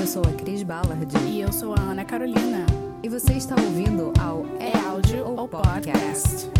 [0.00, 1.14] Eu sou a Cris Ballard.
[1.28, 2.64] E eu sou a Ana Carolina.
[3.02, 6.50] E você está ouvindo ao É Áudio ou Podcast.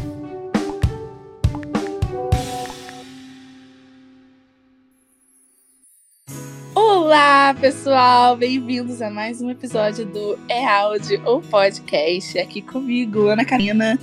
[6.75, 8.37] Olá, pessoal!
[8.37, 12.39] Bem-vindos a mais um episódio do É Áudio ou Podcast.
[12.39, 13.99] Aqui comigo, Ana Karina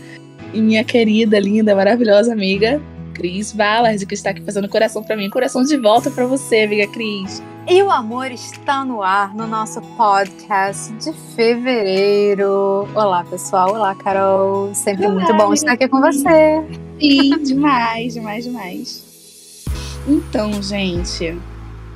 [0.51, 2.81] e minha querida, linda, maravilhosa amiga,
[3.13, 5.29] Cris Ballard, que está aqui fazendo coração para mim.
[5.29, 7.39] Coração de volta para você, amiga Cris.
[7.69, 12.87] E o amor está no ar no nosso podcast de fevereiro.
[12.95, 13.73] Olá, pessoal.
[13.73, 14.73] Olá, Carol.
[14.73, 16.63] Sempre muito bom estar aqui com você.
[16.97, 19.65] Sim, demais, demais, demais.
[20.07, 21.37] Então, gente,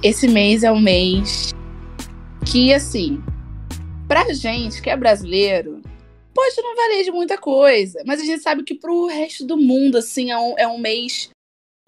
[0.03, 1.53] esse mês é um mês
[2.45, 3.23] que, assim,
[4.09, 5.81] pra gente que é brasileiro,
[6.33, 9.97] pode não valer de muita coisa, mas a gente sabe que pro resto do mundo,
[9.97, 11.29] assim, é um, é um mês.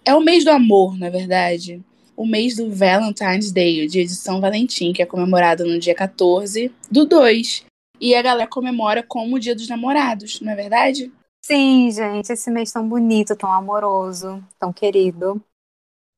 [0.06, 1.84] É o mês do amor, na verdade.
[2.16, 5.94] O mês do Valentine's Day, o dia de São Valentim, que é comemorado no dia
[5.94, 7.64] 14 do 2.
[8.00, 11.12] E a galera comemora como o dia dos namorados, não é verdade?
[11.44, 15.42] Sim, gente, esse mês tão bonito, tão amoroso, tão querido.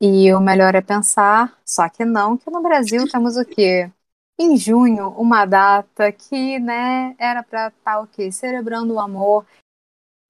[0.00, 3.90] E o melhor é pensar, só que não, que no Brasil temos o quê?
[4.38, 8.30] Em junho, uma data que, né, era pra estar o quê?
[8.30, 9.46] Celebrando o amor.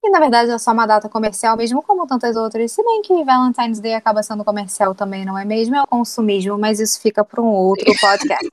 [0.07, 2.71] E na verdade é só uma data comercial, mesmo como tantas outras.
[2.71, 5.75] Se bem que Valentine's Day acaba sendo comercial também, não é mesmo?
[5.75, 8.49] É o consumismo, mas isso fica para um outro podcast.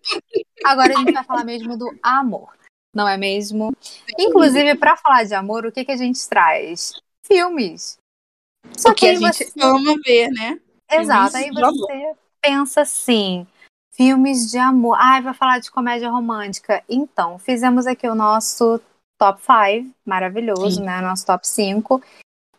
[0.65, 2.49] Agora a gente vai falar mesmo do amor,
[2.91, 3.71] não é mesmo?
[4.17, 6.93] Inclusive, para falar de amor, o que, que a gente traz?
[7.23, 7.99] Filmes.
[8.75, 10.59] Só o que a gente você- ama ver, né?
[10.91, 13.45] Exato, aí você pensa assim,
[13.91, 14.97] filmes de amor.
[14.99, 16.83] Ai, vai falar de comédia romântica.
[16.89, 18.81] Então, fizemos aqui o nosso
[19.17, 20.83] top 5, maravilhoso, Sim.
[20.83, 21.02] né?
[21.02, 22.02] Nosso top 5.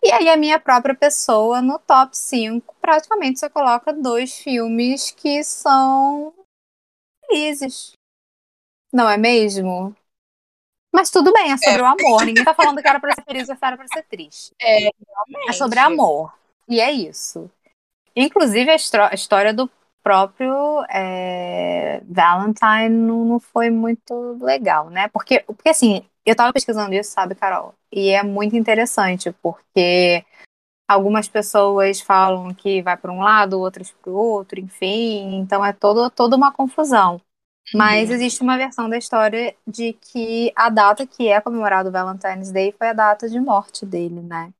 [0.02, 5.42] E aí a minha própria pessoa no top 5, praticamente você coloca dois filmes que
[5.42, 6.32] são
[7.26, 7.92] felizes.
[8.92, 9.94] Não é mesmo?
[10.94, 12.24] Mas tudo bem, é sobre o amor.
[12.24, 14.52] Ninguém tá falando que era pra ser feliz ou era pra ser triste.
[14.60, 14.90] É,
[15.48, 16.32] É sobre amor.
[16.68, 17.50] E é isso.
[18.14, 18.76] Inclusive, a,
[19.10, 19.68] a história do
[20.04, 25.08] próprio é, Valentine não, não foi muito legal, né?
[25.08, 27.74] Porque, porque, assim, eu tava pesquisando isso, sabe, Carol?
[27.92, 30.24] E é muito interessante, porque
[30.88, 35.36] algumas pessoas falam que vai para um lado, outras para o outro, enfim.
[35.36, 37.20] Então é todo, toda uma confusão.
[37.74, 38.16] Mas Uhum.
[38.16, 42.72] existe uma versão da história de que a data que é comemorado o Valentine's Day
[42.78, 44.52] foi a data de morte dele, né?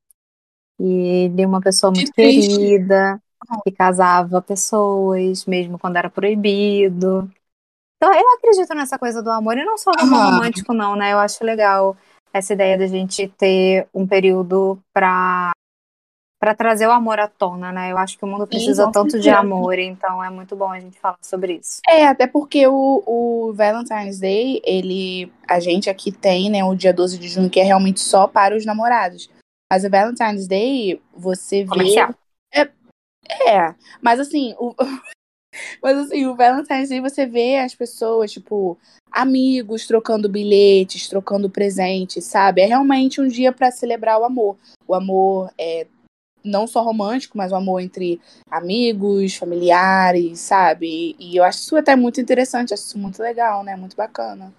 [0.79, 2.51] E ele é uma pessoa Que muito triste.
[2.51, 3.21] querida,
[3.65, 7.31] que casava pessoas, mesmo quando era proibido.
[8.05, 10.31] Então eu acredito nessa coisa do amor, e não só do amor Ah.
[10.31, 11.15] romântico, não, né?
[11.15, 11.97] Eu acho legal
[12.35, 15.53] essa ideia da gente ter um período pra,
[16.39, 17.91] pra trazer o amor à tona, né?
[17.91, 20.79] Eu acho que o mundo precisa com tanto de amor, então é muito bom a
[20.79, 21.81] gente falar sobre isso.
[21.89, 25.33] É, até porque o, o Valentine's Day, ele.
[25.49, 28.55] A gente aqui tem, né, o dia 12 de junho, que é realmente só para
[28.55, 29.31] os namorados.
[29.73, 31.71] Mas o Valentine's Day, você vê.
[31.71, 32.15] Comercial.
[32.53, 34.75] É, mas assim, o.
[35.83, 38.79] Mas assim, o Valentine's Day você vê as pessoas, tipo,
[39.11, 42.63] amigos trocando bilhetes, trocando presentes, sabe?
[42.63, 44.57] É realmente um dia para celebrar o amor.
[44.87, 45.87] O amor é
[46.45, 48.21] não só romântico, mas o amor entre
[48.51, 51.17] amigos, familiares, sabe?
[51.19, 53.77] E, eu acho isso até muito interessante, acho isso muito legal, né?
[53.77, 54.53] Muito bacana.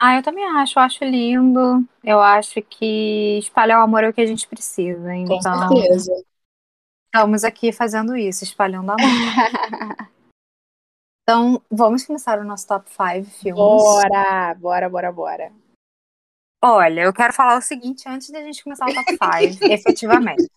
[0.00, 1.84] Ah, eu também acho, eu acho lindo.
[2.02, 5.00] Eu acho que espalhar o amor é o que a gente precisa.
[5.00, 6.24] Com Então, certeza.
[7.12, 8.98] Estamos aqui fazendo isso, espalhando amor.
[11.24, 13.54] Então, vamos começar o nosso top 5 filmes.
[13.54, 15.52] Bora, bora, bora, bora.
[16.60, 19.16] Olha, eu quero falar o seguinte antes da gente começar o top
[19.52, 20.50] 5, efetivamente.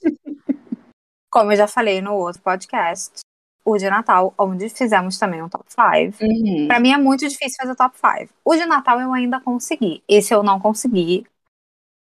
[1.31, 3.19] Como eu já falei no outro podcast,
[3.63, 6.23] o de Natal, onde fizemos também um top 5.
[6.23, 6.67] Uhum.
[6.67, 8.33] Pra mim é muito difícil fazer top 5.
[8.43, 10.03] O de Natal eu ainda consegui.
[10.07, 11.27] Esse eu não consegui.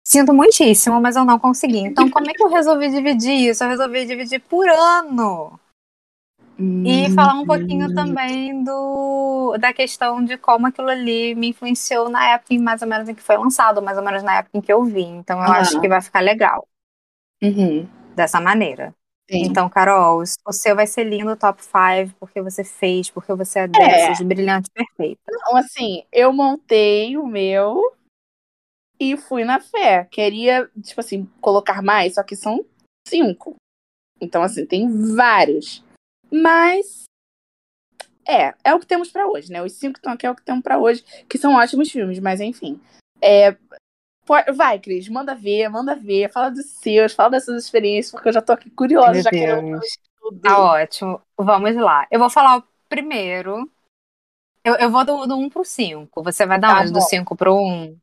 [0.08, 1.80] Sinto muitíssimo, mas eu não consegui.
[1.80, 3.64] Então, como é que eu resolvi dividir isso?
[3.64, 5.60] Eu resolvi dividir por ano.
[6.86, 12.34] E falar um pouquinho também do, da questão de como aquilo ali me influenciou na
[12.34, 14.62] época em mais ou menos em que foi lançado, mais ou menos na época em
[14.62, 15.02] que eu vi.
[15.04, 15.58] Então eu Ah.
[15.58, 16.68] acho que vai ficar legal
[17.42, 17.88] Uhum.
[18.16, 18.94] dessa maneira.
[19.30, 19.46] Sim.
[19.46, 23.60] Então, Carol, o seu vai ser lindo o top 5, porque você fez, porque você
[23.62, 25.20] é dessas, brilhante, perfeita.
[25.28, 27.82] Então, assim, eu montei o meu
[29.00, 30.06] e fui na fé.
[30.12, 32.66] Queria, tipo assim, colocar mais, só que são
[33.08, 33.56] cinco.
[34.20, 35.84] Então, assim, tem vários.
[36.32, 37.04] Mas.
[38.28, 39.62] É, é o que temos pra hoje, né?
[39.62, 42.20] Os cinco que estão aqui é o que temos pra hoje, que são ótimos filmes,
[42.20, 42.82] mas enfim.
[43.22, 43.56] É,
[44.54, 48.34] vai, Cris, manda ver, manda ver, fala dos seus, fala das suas experiências, porque eu
[48.34, 49.88] já tô aqui curiosa, Meu já quero Deus.
[50.20, 50.42] tudo.
[50.42, 51.22] Tá ótimo.
[51.38, 52.08] Vamos lá.
[52.10, 53.70] Eu vou falar o primeiro,
[54.64, 56.24] Eu, eu vou do, do 1 pro 5.
[56.24, 56.92] Você vai dar Tá onde?
[56.92, 57.06] Do bom.
[57.06, 57.98] 5 pro 1?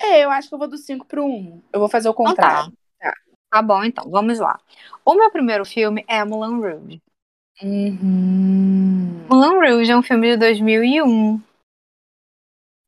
[0.00, 1.62] É, eu acho que eu vou do 5 pro 1.
[1.72, 2.72] Eu vou fazer o Então contrário.
[3.00, 3.12] tá.
[3.50, 4.08] Tá bom, então.
[4.10, 4.60] Vamos lá.
[5.04, 7.00] O meu primeiro filme é Mulan Rouge.
[7.62, 9.26] Uhum.
[9.28, 11.40] Mulan Rouge é um filme de 2001.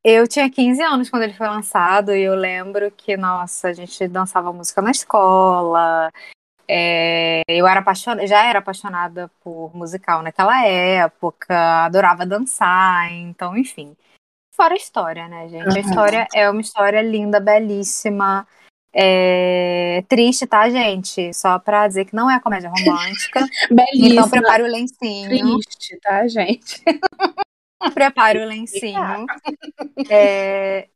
[0.04, 4.06] Eu tinha 15 anos quando ele foi lançado e eu lembro que, nossa, a gente
[4.08, 6.10] dançava música na escola.
[6.66, 13.96] É, eu era apaixonada, já era apaixonada por musical naquela época, adorava dançar, então, enfim.
[14.52, 15.68] Fora a história, né, gente?
[15.68, 15.78] A Uhum.
[15.80, 18.46] história é uma história linda, belíssima.
[18.92, 21.32] É, triste, tá, gente?
[21.32, 23.40] Só pra dizer que não é comédia romântica.
[23.70, 24.08] Belíssima.
[24.08, 25.28] Então prepare o lencinho.
[25.60, 26.82] Triste, tá, gente?
[27.94, 29.26] Prepare o lencinho.
[30.08, 30.88] É,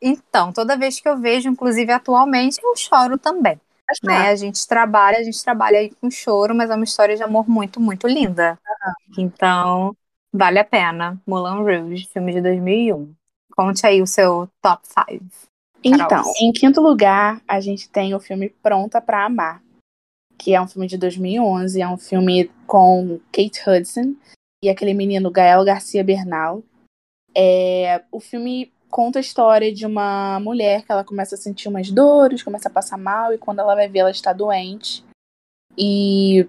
[0.00, 3.60] Então, toda vez que eu vejo, inclusive atualmente, eu choro também.
[4.02, 4.28] Né?
[4.28, 7.48] A gente trabalha, a gente trabalha aí com choro, mas é uma história de amor
[7.48, 8.58] muito, muito linda.
[9.18, 9.94] Então,
[10.34, 11.20] vale a pena.
[11.24, 13.14] Mulan Rouge, filme de 2001.
[13.56, 15.24] Conte aí o seu top 5.
[15.84, 19.62] Então, em quinto lugar, a gente tem o filme Pronta pra Amar,
[20.36, 24.16] que é um filme de 2011, é um filme com Kate Hudson
[24.62, 26.62] e aquele menino Gael Garcia Bernal.
[27.36, 31.90] É, o filme conta a história de uma mulher que ela começa a sentir umas
[31.90, 35.04] dores, começa a passar mal e quando ela vai ver ela está doente.
[35.76, 36.48] E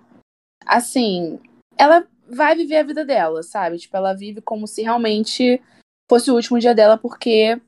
[0.65, 1.39] assim,
[1.77, 3.77] ela vai viver a vida dela, sabe?
[3.77, 5.61] Tipo, ela vive como se realmente
[6.09, 7.59] fosse o último dia dela, porque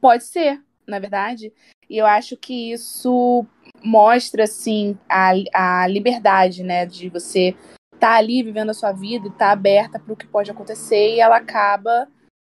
[0.00, 1.52] pode ser, na verdade.
[1.88, 3.46] E eu acho que isso
[3.82, 6.86] mostra, assim, a, a liberdade, né?
[6.86, 7.54] De você
[7.94, 10.50] estar tá ali vivendo a sua vida e estar tá aberta para o que pode
[10.50, 12.08] acontecer e ela acaba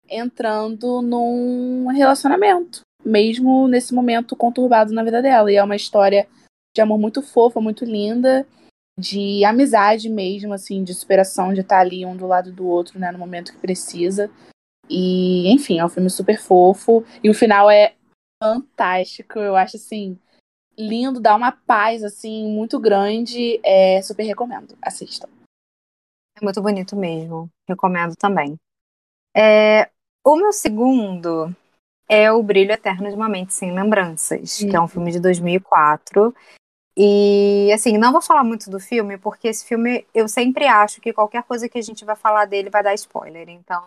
[0.09, 5.51] entrando num relacionamento, mesmo nesse momento conturbado na vida dela.
[5.51, 6.27] E é uma história
[6.75, 8.47] de amor muito fofa, muito linda,
[8.97, 13.11] de amizade mesmo, assim, de superação, de estar ali um do lado do outro, né,
[13.11, 14.29] no momento que precisa.
[14.89, 17.03] E, enfim, é um filme super fofo.
[17.23, 17.95] E o final é
[18.41, 19.39] fantástico.
[19.39, 20.19] Eu acho, assim,
[20.77, 23.59] lindo, dá uma paz, assim, muito grande.
[23.63, 24.77] É, super recomendo.
[24.81, 25.29] Assistam.
[26.39, 27.49] É muito bonito mesmo.
[27.67, 28.57] Recomendo também.
[29.35, 29.89] É,
[30.23, 31.55] o meu segundo
[32.07, 36.35] é O Brilho Eterno de uma Mente Sem Lembranças, que é um filme de 2004.
[36.95, 41.13] E, assim, não vou falar muito do filme, porque esse filme eu sempre acho que
[41.13, 43.49] qualquer coisa que a gente vai falar dele vai dar spoiler.
[43.49, 43.83] Então,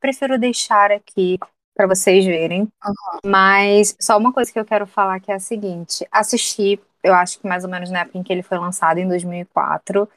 [0.00, 1.38] prefiro, deixar aqui
[1.74, 2.62] para vocês verem.
[2.62, 3.20] Uhum.
[3.26, 7.38] Mas só uma coisa que eu quero falar que é a seguinte: assisti, eu acho
[7.38, 10.08] que mais ou menos na época em que ele foi lançado, em 2004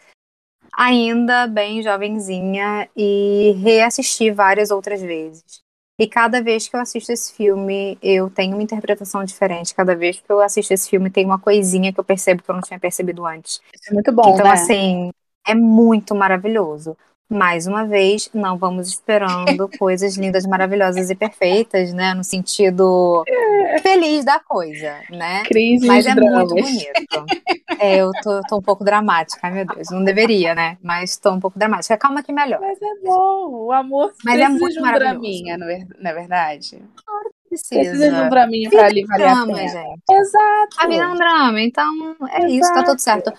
[0.78, 5.64] ainda bem jovenzinha e reassisti várias outras vezes.
[6.00, 9.74] E cada vez que eu assisto esse filme, eu tenho uma interpretação diferente.
[9.74, 12.56] Cada vez que eu assisto esse filme, tem uma coisinha que eu percebo que eu
[12.56, 13.60] não tinha percebido antes.
[13.74, 14.52] Isso é muito bom, então, né?
[14.52, 15.12] assim,
[15.48, 16.96] é muito maravilhoso.
[17.30, 22.14] Mais uma vez, não vamos esperando coisas lindas, maravilhosas e perfeitas, né?
[22.14, 23.24] No sentido
[23.82, 25.44] feliz da coisa, né?
[25.44, 26.50] Crise Mas é dramas.
[26.50, 27.26] muito bonito.
[27.80, 29.90] É, eu tô, tô, um pouco dramática, ai meu Deus.
[29.92, 30.78] Não deveria, né?
[30.82, 31.98] Mas tô um pouco dramática.
[31.98, 32.62] Calma que melhor.
[32.62, 33.66] Mas é bom.
[33.66, 35.20] O amor Mas é muito de um maravilhoso.
[35.20, 36.82] draminha, não é, não é verdade?
[37.50, 37.80] Precisa.
[37.82, 39.68] Precisa de um draminha pra ali valer a drama, pena.
[39.68, 40.02] gente.
[40.12, 40.78] Exato.
[40.80, 42.86] A vida é um drama, então é isso, tá Exato.
[42.86, 43.34] tudo certo.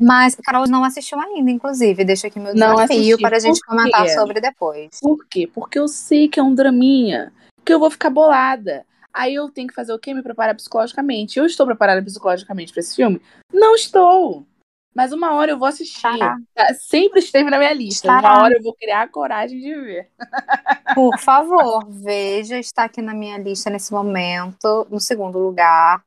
[0.00, 2.04] Mas a Carol não assistiu ainda, inclusive.
[2.04, 3.22] Deixa aqui meu Não desafio assisti.
[3.22, 4.88] para a gente comentar sobre depois.
[5.00, 5.46] Por quê?
[5.46, 7.32] Porque eu sei que é um draminha,
[7.64, 8.86] que eu vou ficar bolada.
[9.12, 10.14] Aí eu tenho que fazer o quê?
[10.14, 11.38] Me preparar psicologicamente.
[11.38, 13.20] Eu estou preparada psicologicamente pra esse filme?
[13.52, 14.46] Não estou.
[14.94, 15.96] Mas uma hora eu vou assistir.
[15.96, 16.36] Estará.
[16.54, 16.74] Tá?
[16.74, 18.08] Sempre esteve na minha lista.
[18.08, 18.34] Estará.
[18.34, 20.08] Uma hora eu vou criar a coragem de ver.
[20.94, 26.02] Por favor, veja, está aqui na minha lista nesse momento, no segundo lugar.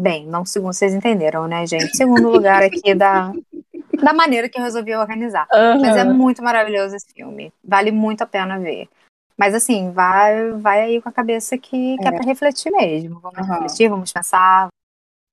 [0.00, 1.94] Bem, não segundo, vocês entenderam, né, gente?
[1.94, 3.32] Segundo lugar aqui da,
[4.02, 5.46] da maneira que eu resolvi organizar.
[5.52, 7.52] Mas é muito maravilhoso esse filme.
[7.62, 8.88] Vale muito a pena ver.
[9.36, 13.20] Mas assim, vai, vai aí com a cabeça que, que é, pra refletir mesmo.
[13.20, 13.52] Vamos Aham.
[13.52, 14.68] refletir, vamos pensar.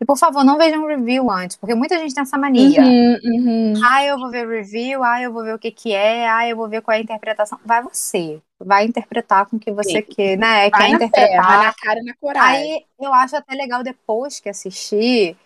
[0.01, 2.81] E por favor, não vejam review antes, porque muita gente tem essa mania.
[2.81, 3.73] Uhum, uhum.
[3.89, 6.57] Ah, eu vou ver review, ah, eu vou ver o que que é, ah, eu
[6.57, 7.57] vou ver qual é a interpretação.
[7.65, 8.41] Vai você.
[8.59, 10.01] Vai interpretar com o que você Sim.
[10.03, 10.69] quer, né?
[10.69, 11.45] Vai quer interpretar.
[11.45, 12.73] vai na cara e na coragem.
[12.73, 15.37] Aí eu acho até legal depois que assistir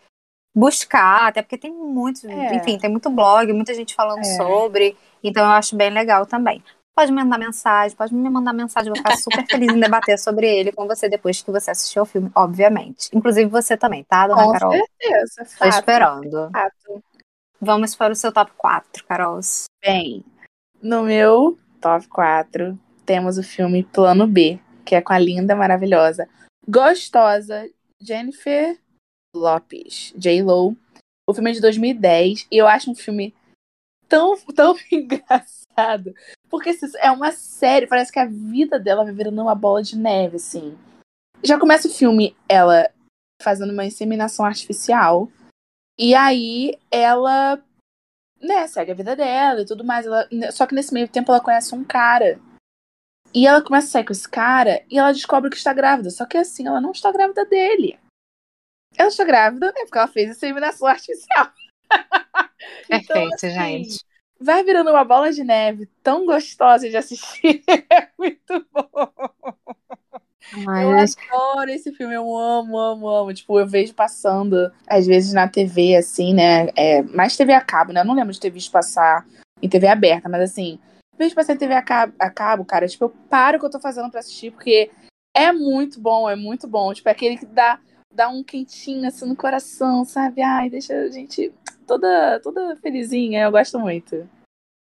[0.56, 2.56] buscar, até porque tem muito, É.
[2.56, 4.36] enfim, tem muito blog, muita gente falando É.
[4.36, 6.63] sobre, então eu acho bem legal também.
[6.94, 10.20] Pode me mandar mensagem, pode me mandar mensagem, eu vou ficar super feliz em debater
[10.20, 13.10] sobre ele com você depois que você assistiu o filme, obviamente.
[13.13, 14.72] Inclusive você também, tá, dona Com Carol?
[14.74, 15.36] certeza.
[15.38, 16.50] Tô Fato, esperando.
[16.51, 17.03] fato.
[17.62, 19.39] Vamos para o seu top 4, Carol.
[19.82, 20.25] Bem,
[20.82, 26.27] no meu top 4 temos o filme Plano B, que é com a linda, maravilhosa,
[26.67, 27.70] gostosa
[28.01, 28.77] Jennifer
[29.36, 30.75] Lopes, J-Lo.
[31.27, 33.34] O filme é de 2010 e eu acho um filme
[34.08, 36.13] tão, tão engraçado.
[36.50, 39.98] Porque assim, é uma série, parece que a vida dela vai virando uma bola de
[39.98, 40.77] neve, assim.
[41.43, 42.89] Já começa o filme, ela
[43.41, 45.29] fazendo uma inseminação artificial.
[45.98, 47.63] E aí ela,
[48.39, 50.05] né, segue a vida dela e tudo mais.
[50.05, 52.39] Ela, só que nesse meio tempo ela conhece um cara.
[53.34, 56.10] E ela começa a sair com esse cara e ela descobre que está grávida.
[56.10, 57.98] Só que assim, ela não está grávida dele.
[58.98, 59.82] Ela está grávida, né?
[59.86, 61.48] Porque ela fez a inseminação artificial.
[62.90, 64.06] então, Perfeito, assim, gente.
[64.40, 67.64] vai virando uma bola de neve tão gostosa de assistir.
[67.90, 69.12] É muito bom.
[70.54, 73.34] Eu adoro esse filme, eu amo, amo, amo.
[73.34, 76.68] Tipo, eu vejo passando, às vezes, na TV, assim, né?
[76.76, 78.02] É, mais TV a cabo, né?
[78.02, 79.26] Eu não lembro de ter visto passar
[79.62, 80.80] em TV aberta, mas assim,
[81.30, 82.88] vejo em TV a cabo, a cabo, cara.
[82.88, 84.90] Tipo, eu paro o que eu tô fazendo pra assistir, porque
[85.36, 86.94] é muito bom, é muito bom.
[86.94, 87.80] Tipo, é aquele que dá,
[88.13, 90.42] dá um quentinho assim no coração, sabe?
[90.42, 91.54] Ai, deixa a gente
[91.88, 93.44] toda, toda felizinha.
[93.44, 94.28] Eu gosto muito.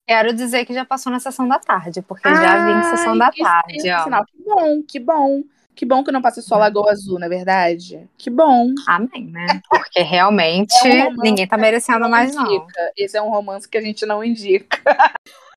[0.09, 3.17] quero dizer que já passou na sessão da tarde, porque eu já vi em sessão
[3.19, 3.81] da Ai, que tarde, ó.
[3.83, 4.25] sensacional.
[4.27, 5.43] Que bom, que bom.
[5.75, 8.11] Que bom que não passa só Lagoa Azul, na é verdade.
[8.19, 8.71] Que bom.
[8.89, 9.61] Amém, né?
[9.71, 12.45] Porque realmente É um ninguém tá merecendo mais, não.
[12.53, 12.93] indica.
[12.97, 14.77] Esse é um romance que a gente não indica.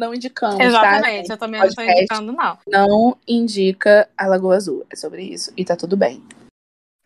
[0.00, 0.64] não indicamos, tá?
[0.64, 2.00] Exatamente, eu também não tô Podcast.
[2.00, 2.58] indicando, não.
[2.66, 4.86] Não indica a Lagoa Azul.
[4.90, 5.52] É sobre isso.
[5.56, 6.22] E tá tudo bem.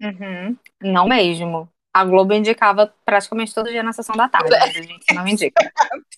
[0.00, 0.56] Uhum.
[0.80, 1.68] Não mesmo.
[1.92, 5.72] A Globo indicava praticamente todo dia na sessão da tarde, mas a gente não indica.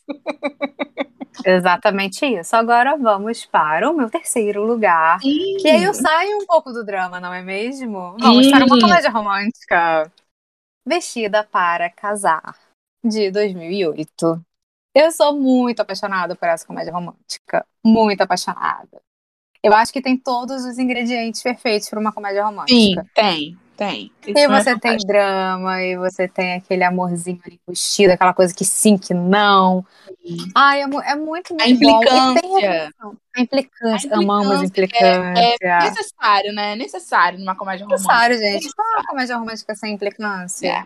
[1.45, 2.57] Exatamente isso.
[2.57, 5.19] Agora vamos para o meu terceiro lugar.
[5.21, 8.17] Que aí eu saio um pouco do drama, não é mesmo?
[8.19, 10.11] Vamos para uma comédia romântica.
[10.87, 12.57] Vestida para Casar,
[13.05, 14.41] de 2008.
[14.99, 17.67] Eu sou muito apaixonada por essa comédia romântica.
[17.85, 19.03] Muito apaixonada.
[19.63, 23.07] Eu acho que tem todos os ingredientes perfeitos para uma comédia Sim, romântica.
[23.15, 24.11] tem, tem.
[24.27, 25.07] Esse E é você tem fantástico.
[25.07, 29.85] drama, e você tem aquele amorzinho ali vestido, aquela coisa que sim, que não.
[30.55, 32.93] Ai, é, é muito, muito A tem implicância.
[33.37, 34.15] A implicância.
[34.15, 35.91] A Amamos implicância É implicância.
[35.91, 36.73] necessário, né?
[36.73, 38.09] É necessário numa comédia romântica.
[38.13, 38.73] necessário, gente.
[38.75, 40.69] Qual é uma comédia romântica sem implicância?
[40.69, 40.85] É.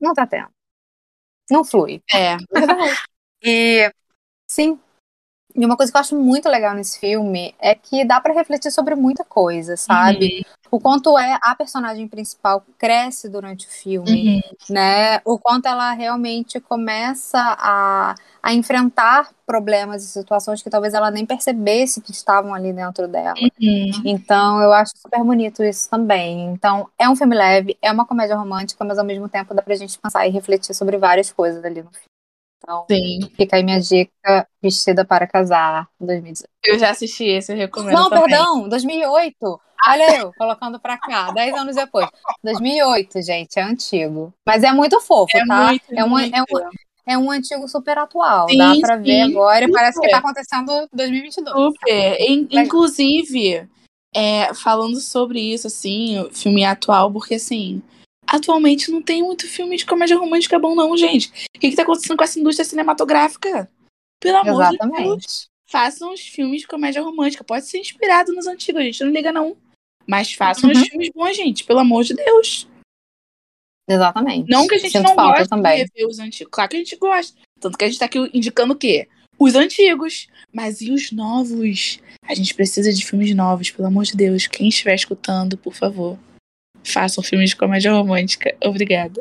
[0.00, 0.48] Não tá tendo.
[1.50, 2.02] Não flui.
[2.12, 2.36] É.
[3.42, 3.90] E,
[4.48, 4.78] sim.
[5.54, 8.72] E uma coisa que eu acho muito legal nesse filme é que dá pra refletir
[8.72, 10.44] sobre muita coisa, sabe?
[10.70, 14.40] O quanto é a personagem principal cresce durante o filme, Uhum.
[14.70, 15.20] né?
[15.24, 21.24] O quanto ela realmente começa a, a enfrentar problemas e situações que talvez ela nem
[21.24, 23.32] percebesse que estavam ali dentro dela.
[23.40, 24.02] Uhum.
[24.04, 26.50] Então, eu acho super bonito isso também.
[26.52, 29.74] Então, é um filme leve, é uma comédia romântica, mas ao mesmo tempo dá pra
[29.74, 32.04] gente pensar e refletir sobre várias coisas ali no filme.
[32.62, 33.30] Então, Sim.
[33.34, 36.50] fica aí minha dica, Vestida para Casar, 2018.
[36.66, 38.28] Eu já assisti esse, eu recomendo Não, também.
[38.28, 39.60] perdão, 2008.
[39.86, 42.06] Olha eu, colocando pra cá, 10 anos depois.
[42.42, 44.32] 2008, gente, é antigo.
[44.46, 45.66] Mas é muito fofo, É tá?
[45.66, 46.34] muito, é, um, muito.
[46.34, 46.40] é,
[47.06, 48.48] é um antigo super atual.
[48.48, 51.54] Sim, Dá pra ver sim, agora e parece que tá acontecendo em 2022.
[51.74, 52.20] Super.
[52.20, 52.64] In- Legal.
[52.64, 53.68] inclusive,
[54.14, 57.82] é, falando sobre isso, assim, o filme atual, porque assim,
[58.26, 61.28] atualmente não tem muito filme de comédia romântica bom, não, gente.
[61.56, 63.68] O que, que tá acontecendo com essa indústria cinematográfica?
[64.20, 64.90] Pelo amor de Deus.
[64.90, 65.26] Exatamente.
[65.66, 67.42] Façam os filmes de comédia romântica.
[67.42, 69.56] Pode ser inspirado nos antigos, a gente não liga, não.
[70.06, 70.76] Mas façam Uhum.
[70.76, 72.68] os filmes bons, gente, pelo amor de Deus.
[73.88, 74.50] Exatamente.
[74.50, 75.84] Não que a gente Sinto não goste também.
[75.84, 76.50] de rever os antigos.
[76.50, 77.38] Claro que a gente gosta.
[77.60, 79.08] Tanto que a gente tá aqui indicando o quê?
[79.38, 80.28] Os antigos.
[80.52, 81.98] Mas e os novos?
[82.26, 84.46] A gente precisa de filmes novos, pelo amor de Deus.
[84.46, 86.18] Quem estiver escutando, por favor,
[86.82, 88.56] façam filmes de comédia romântica.
[88.64, 89.20] Obrigada.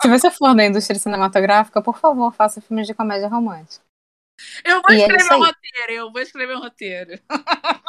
[0.00, 3.84] Se você for da indústria cinematográfica, por favor, faça filmes de comédia romântica.
[4.64, 7.20] Eu vou E é escrever isso um roteiro, eu vou escrever um roteiro.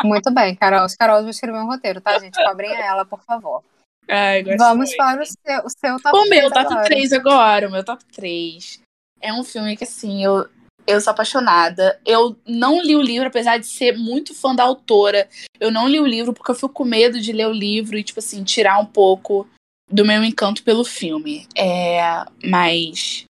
[0.03, 0.85] Muito bem, Carol.
[0.85, 2.35] Os Carol vai escrever um roteiro, tá, gente?
[2.43, 3.63] Cobrem ela, por favor.
[4.07, 4.97] Ai, Vamos muito.
[4.97, 6.85] para o seu, o seu top O meu 3 top agora.
[6.85, 8.81] 3 agora, o meu top 3.
[9.21, 10.47] É um filme que, assim, eu,
[10.85, 11.99] eu sou apaixonada.
[12.05, 15.29] Eu não li o livro, apesar de ser muito fã da autora.
[15.59, 18.03] Eu não li o livro porque eu fico com medo de ler o livro e,
[18.03, 19.47] tipo assim, tirar um pouco
[19.89, 21.47] do meu encanto pelo filme.
[21.55, 22.01] É,
[22.43, 23.25] mas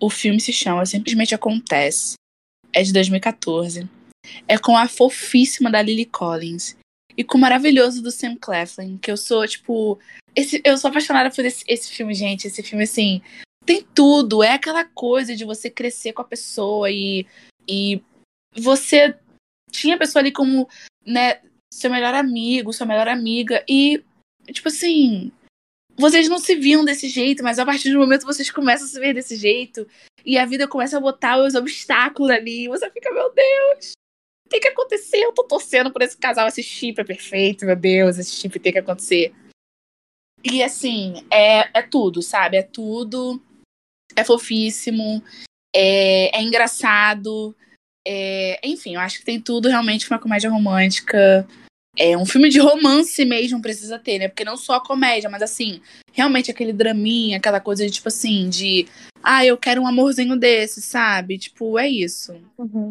[0.00, 2.14] o filme se chama Simplesmente Acontece.
[2.72, 3.88] É de 2014.
[4.46, 6.76] É com a fofíssima da Lily Collins.
[7.20, 9.98] E com o maravilhoso do Sam Claflin, que eu sou, tipo,
[10.34, 12.46] esse, eu sou apaixonada por esse, esse filme, gente.
[12.46, 13.20] Esse filme, assim,
[13.66, 14.42] tem tudo.
[14.42, 17.26] É aquela coisa de você crescer com a pessoa e,
[17.68, 18.02] e
[18.56, 19.14] você
[19.70, 20.66] tinha a pessoa ali como,
[21.06, 23.62] né, seu melhor amigo, sua melhor amiga.
[23.68, 24.02] E,
[24.50, 25.30] tipo assim,
[25.98, 28.98] vocês não se viam desse jeito, mas a partir do momento vocês começam a se
[28.98, 29.86] ver desse jeito.
[30.24, 32.64] E a vida começa a botar os obstáculos ali.
[32.64, 33.92] E você fica, meu Deus,
[34.50, 35.18] tem que acontecer.
[35.18, 36.48] Eu tô torcendo por esse casal.
[36.48, 39.32] Esse chip é perfeito, meu Deus, esse chip tem que acontecer.
[40.44, 42.56] E assim, é, é tudo, sabe?
[42.56, 43.40] É tudo.
[44.16, 45.22] é fofíssimo,
[45.74, 47.54] é, é engraçado.
[48.06, 51.46] é- enfim, eu acho que tem tudo realmente uma comédia romântica.
[51.96, 54.28] É um filme de romance mesmo, precisa ter, né?
[54.28, 55.80] Porque não só a comédia, mas assim,
[56.12, 58.88] realmente aquele draminha, aquela coisa de tipo assim, de
[59.32, 61.38] ah, eu quero um amorzinho desse, sabe?
[61.38, 62.32] Tipo, é isso.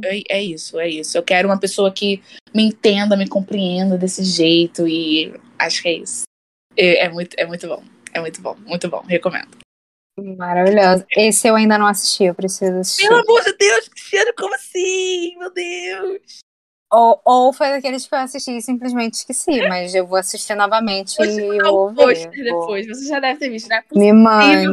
[0.05, 1.17] É, é isso, é isso.
[1.17, 2.23] Eu quero uma pessoa que
[2.55, 6.23] me entenda, me compreenda desse jeito e acho que é isso.
[6.77, 7.83] É, é muito, é muito bom.
[8.13, 9.01] É muito bom, muito bom.
[9.01, 9.49] Recomendo.
[10.37, 11.05] Maravilhoso.
[11.17, 13.09] Esse eu ainda não assisti, eu preciso assistir.
[13.09, 15.37] Pelo amor de Deus, Cristiano, como assim?
[15.37, 16.39] Meu Deus.
[16.91, 21.15] Ou, ou foi daqueles que eu assisti e simplesmente esqueci, mas eu vou assistir novamente
[21.15, 22.31] te e vou ver.
[22.31, 22.87] depois.
[22.87, 23.83] Você já deve ter visto, né?
[23.93, 24.67] Me mande,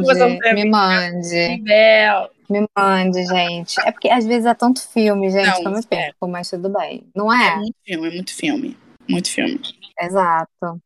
[0.53, 2.29] me mande, Bel.
[2.49, 3.79] me mande, gente.
[3.81, 5.83] É porque às vezes é tanto filme, gente, Não, que eu me é.
[5.83, 7.03] perco, mas tudo bem.
[7.15, 7.55] Não É é?
[7.57, 8.77] muito filme, é muito filme.
[9.07, 9.61] Muito filme.
[9.99, 10.81] Exato.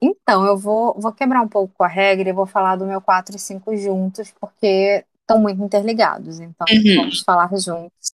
[0.00, 3.34] Então, eu vou, vou quebrar um pouco a regra e vou falar do meu 4
[3.34, 6.38] e 5 juntos, porque estão muito interligados.
[6.40, 6.96] Então, Uhum.
[7.02, 8.12] vamos falar juntos.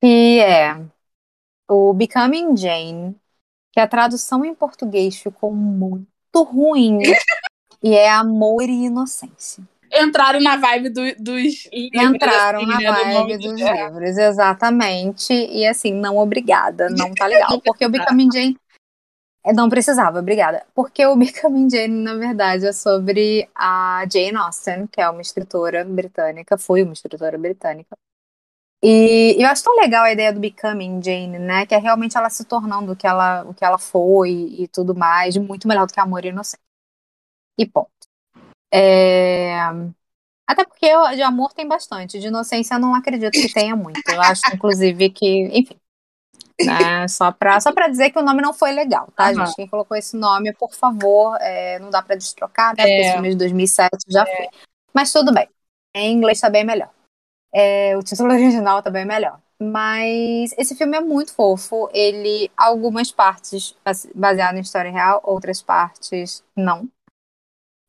[0.00, 0.74] Que é
[1.68, 3.16] o Becoming Jane,
[3.72, 7.00] que a tradução em português ficou muito ruim.
[7.82, 9.62] e é Amor e Inocência.
[9.92, 12.14] Entraram na vibe do- dos livros.
[12.14, 13.84] Entraram assim, na né, do vibe de- dos é.
[13.84, 15.32] livros, exatamente.
[15.32, 17.60] E assim, não obrigada, não tá legal.
[17.60, 18.58] Porque o Becoming Jane.
[19.44, 20.64] é, Não precisava, obrigada.
[20.74, 25.84] Porque o Becoming Jane, na verdade, é sobre a Jane Austen, que é uma escritora
[25.84, 27.96] britânica, foi uma escritora britânica.
[28.86, 31.64] E eu acho tão legal a ideia do Becoming Jane, né?
[31.64, 34.94] Que é realmente ela se tornando o que ela, o que ela foi e tudo
[34.94, 36.58] mais, muito melhor do que Amor e Inocência.
[37.58, 37.88] E ponto.
[38.72, 39.56] É,
[40.46, 44.02] Até porque eu- de amor tem bastante, de inocência eu não acredito que tenha muito.
[44.06, 45.76] Eu acho, inclusive, que, enfim.
[46.60, 49.46] Né, só, pra, só pra dizer que o nome não foi legal, tá, Aham.
[49.46, 49.56] gente?
[49.56, 52.82] Quem colocou esse nome, por favor, é, não dá pra destrocar, né?
[52.82, 53.00] Porque É.
[53.00, 54.48] esse filme de 2007 já foi.
[54.92, 55.48] Mas tudo bem.
[55.94, 56.90] Em inglês tá bem melhor.
[57.54, 59.40] É, o título original tá bem melhor.
[59.60, 61.88] Mas esse filme é muito fofo.
[61.92, 66.88] Ele, algumas partes base- baseado em história real, outras partes não.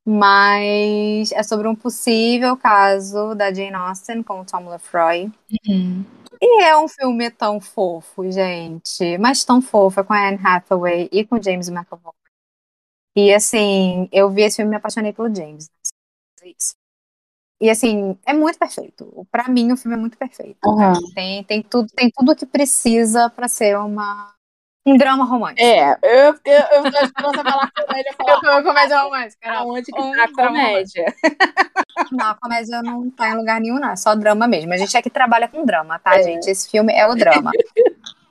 [0.07, 5.31] Mas é sobre um possível caso da Jane Austen com o Tom Lefroy.
[5.67, 6.05] Uhum.
[6.39, 9.17] E é um filme tão fofo, gente.
[9.17, 10.01] Mas tão fofo.
[10.01, 12.13] É com a Anne Hathaway e com o James McAvoy.
[13.15, 15.69] E assim, eu vi esse filme e me apaixonei pelo James.
[16.43, 16.75] Isso.
[17.61, 19.25] E assim, é muito perfeito.
[19.31, 20.57] Pra mim, o filme é muito perfeito.
[20.65, 20.93] Aham.
[21.13, 24.33] Tem, tem tudo, tem tudo que precisa pra ser uma,
[24.85, 25.61] um drama romântico.
[25.65, 29.51] É, eu, eu, eu tô esperando falar comédia, falar uma comédia romântica.
[29.53, 31.15] aonde que um tá a comédia.
[32.11, 33.91] Não, a comédia não tá em lugar nenhum, não.
[33.91, 34.73] É só drama mesmo.
[34.73, 36.23] A gente é que trabalha com drama, tá, É.
[36.23, 36.47] gente?
[36.49, 37.51] Esse filme é o drama.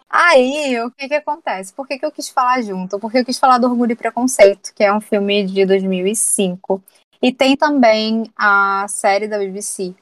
[0.08, 1.72] Aí, o que que acontece?
[1.74, 3.00] Por que que eu quis falar junto?
[3.00, 6.80] Porque eu quis falar do Orgulho e Preconceito, que é um filme de 2005.
[7.24, 9.94] E tem também a série da BBC,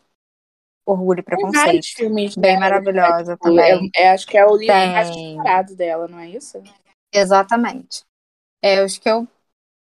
[0.84, 1.86] Orgulho e Tem Preconceito.
[1.94, 3.38] filmes Bem dela, maravilhosa né?
[3.40, 3.90] também.
[3.94, 5.36] É, acho que é o livro mais Tem.
[5.36, 6.60] disparado dela, não é isso?
[7.14, 8.02] Exatamente.
[8.60, 9.28] É, os que eu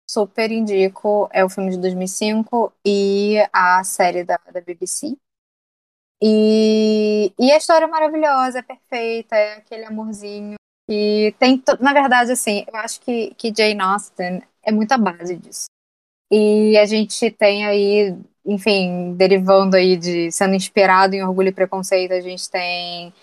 [0.09, 5.15] super indico é o filme de 2005 e a série da, da BBC.
[6.23, 10.55] E, e a história é maravilhosa, é perfeita, é aquele amorzinho.
[10.89, 15.67] E tem, na verdade, assim, eu acho que, que Jane Austen é muita base disso.
[16.31, 22.13] E a gente tem aí, enfim, derivando aí de sendo inspirado em Orgulho e Preconceito,
[22.13, 23.15] a gente tem,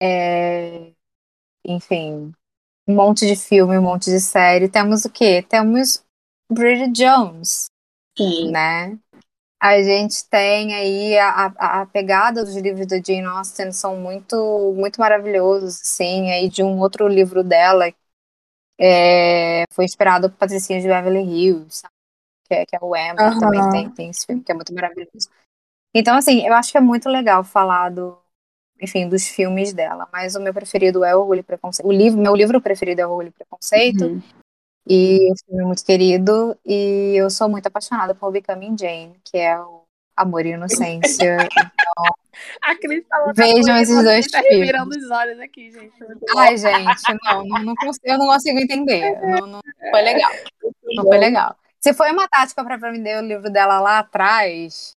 [0.00, 0.92] é,
[1.64, 2.32] enfim,
[2.86, 4.68] um monte de filme, um monte de série.
[4.68, 5.42] Temos o quê?
[5.42, 6.04] Temos
[6.50, 7.70] Bridget Jones,
[8.16, 8.50] Sim.
[8.50, 8.98] né?
[9.62, 14.74] A gente tem aí a, a, a pegada dos livros da Jane Austen são muito
[14.74, 17.92] muito maravilhosos, assim, aí de um outro livro dela
[18.78, 21.99] é, foi inspirado por Patricinha de Beverly Hills, sabe?
[22.50, 23.38] Que, é, que é o Emma, Aham.
[23.38, 25.30] também tem, tem esse filme que é muito maravilhoso.
[25.94, 28.18] Então, assim, eu acho que é muito legal falar do,
[28.82, 31.86] enfim, dos filmes dela, mas o meu preferido é Orgulho e Preconceito.
[31.86, 34.04] O livro, meu livro preferido é Orgulho e Preconceito.
[34.04, 34.22] Uhum.
[34.84, 36.58] E o filme é muito querido.
[36.66, 39.84] E eu sou muito apaixonada por Becoming Jane, que é o
[40.16, 41.36] Amor e Inocência.
[42.62, 44.70] A Cris falou Vejam esses dois tá filmes.
[44.96, 45.92] os olhos aqui, gente.
[46.36, 49.18] Ai, gente, não, não, não cons- eu não consigo entender.
[49.20, 49.60] Não, não
[49.90, 50.30] foi legal.
[50.96, 51.56] Não foi legal.
[51.80, 54.92] Se foi uma tática para vender o livro dela lá atrás,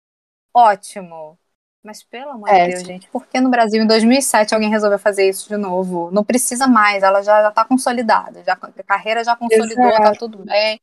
[0.53, 1.39] ótimo.
[1.83, 2.87] Mas pelo amor É, de Deus, sim.
[2.87, 6.11] gente, por que no Brasil em 2007 alguém resolveu fazer isso de novo?
[6.13, 10.19] Não precisa mais, ela já, já tá consolidada, já, a carreira já consolidou, tá Exato.
[10.21, 10.81] tudo bem.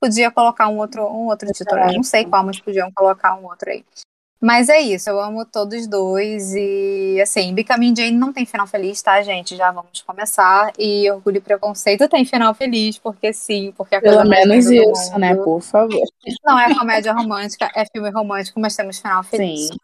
[0.00, 1.80] Podia colocar um outro, um outro título.
[1.92, 3.84] Não sei qual, mas podiam colocar um outro aí.
[4.40, 9.00] Mas é isso, eu amo todos dois e assim, Becoming Jane não tem final feliz,
[9.00, 9.56] tá, gente?
[9.56, 10.72] Já vamos começar.
[10.78, 14.46] E Orgulho e Preconceito tem final feliz, porque sim, porque é a coisa Pelo mais
[14.46, 15.18] menos isso, mundo.
[15.18, 15.34] né?
[15.34, 16.06] Por favor.
[16.44, 19.68] Não é comédia romântica, é filme romântico, mas temos final feliz.
[19.68, 19.76] Sim.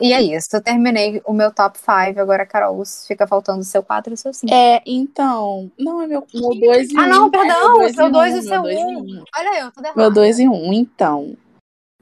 [0.00, 3.82] E é isso, eu terminei o meu top 5, agora, Carol, fica faltando o seu
[3.82, 4.52] 4 e o seu 5.
[4.52, 5.70] É, então.
[5.78, 7.00] Não, é meu 2 e 1.
[7.00, 8.98] Ah, não, perdão, é o seu dois e o seu dois um.
[8.98, 9.24] um.
[9.36, 9.96] Olha eu, tudo errado.
[9.96, 10.52] Meu 2 e 1.
[10.52, 10.72] Um.
[10.72, 11.36] Então,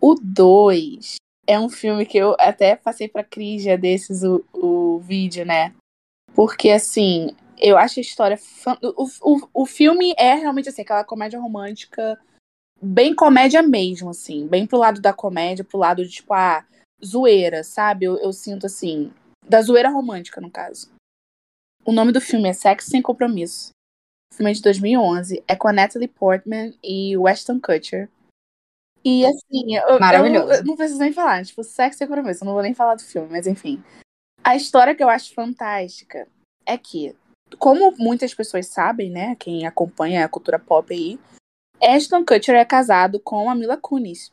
[0.01, 1.17] o 2
[1.49, 5.75] é um filme que eu até passei pra Cris dia desses o, o vídeo, né?
[6.35, 8.39] Porque, assim, eu acho a história.
[8.83, 12.21] O, o, o filme é realmente assim, aquela comédia romântica,
[12.83, 14.47] bem comédia mesmo, assim.
[14.47, 16.67] Bem pro lado da comédia, pro lado de, tipo, a
[17.03, 18.05] zoeira, sabe?
[18.05, 19.11] Eu, eu sinto assim.
[19.49, 20.91] Da zoeira romântica, no caso.
[21.83, 23.71] O nome do filme é Sexo Sem Compromisso.
[24.31, 25.43] O filme é de 2011.
[25.49, 28.11] É com a Natalie Portman e o Ashton Kutcher.
[29.09, 30.53] E assim, eu, eu- Maravilhoso.
[30.53, 31.45] eu não preciso nem falar.
[31.45, 32.45] Tipo, Sexo Sem Compromisso.
[32.45, 33.83] Eu não vou nem falar do filme, mas enfim.
[34.45, 36.29] A história que eu acho fantástica
[36.67, 37.15] é que,
[37.59, 39.35] como muitas pessoas sabem, né?
[39.37, 41.19] Quem acompanha a cultura pop aí,
[41.83, 44.31] Ashton Kutcher é casado com a Mila Kunis.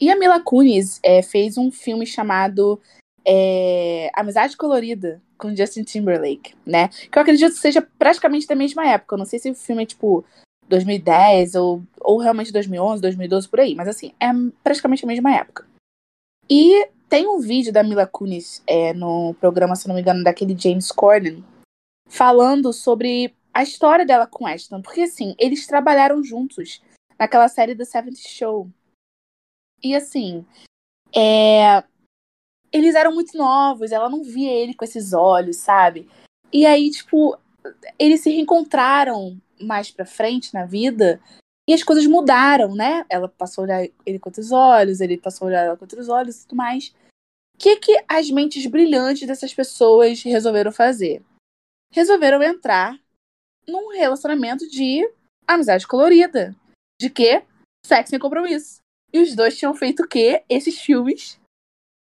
[0.00, 2.80] E a Mila Kunis é, fez um filme chamado
[3.24, 6.88] é, Amizade Colorida com Justin Timberlake, né?
[6.88, 9.14] Que eu acredito que seja praticamente da mesma época.
[9.14, 10.24] Eu não sei se o filme é tipo
[10.68, 14.26] 2010 ou, ou realmente 2011, 2012 por aí, mas assim, é
[14.62, 15.66] praticamente a mesma época.
[16.48, 20.56] E tem um vídeo da Mila Kunis é, no programa, se não me engano, daquele
[20.56, 21.44] James Corden,
[22.08, 24.82] falando sobre a história dela com Ashton.
[24.82, 26.82] Porque assim, eles trabalharam juntos
[27.18, 28.68] naquela série The Seventh Show.
[29.82, 30.44] E assim,
[31.14, 31.84] é,
[32.72, 36.08] eles eram muito novos, ela não via ele com esses olhos, sabe?
[36.52, 37.38] E aí, tipo,
[37.98, 41.20] eles se reencontraram mais pra frente na vida
[41.68, 43.04] e as coisas mudaram, né?
[43.08, 46.08] Ela passou a olhar ele com outros olhos, ele passou a olhar ela com outros
[46.08, 46.94] olhos e tudo mais.
[47.54, 51.24] O que, que as mentes brilhantes dessas pessoas resolveram fazer?
[51.92, 53.00] Resolveram entrar
[53.66, 55.08] num relacionamento de
[55.46, 56.54] amizade colorida.
[57.00, 57.42] De quê?
[57.84, 58.78] Sexo sem compromisso.
[59.12, 60.44] E os dois tinham feito o quê?
[60.48, 61.40] Esses filmes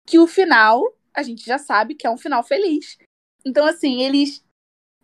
[0.07, 0.83] que o final,
[1.13, 2.97] a gente já sabe que é um final feliz.
[3.45, 4.43] Então, assim, eles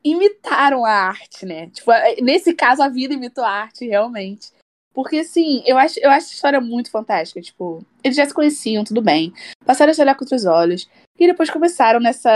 [0.04, 1.70] imitaram a arte, né?
[1.70, 4.52] Tipo, nesse caso, a vida imitou a arte, realmente.
[4.94, 7.40] Porque, assim, eu acho, eu acho a história muito fantástica.
[7.40, 9.32] Tipo, eles já se conheciam, tudo bem.
[9.66, 10.90] Passaram a se olhar com outros olhos.
[11.20, 12.32] E depois começaram nessa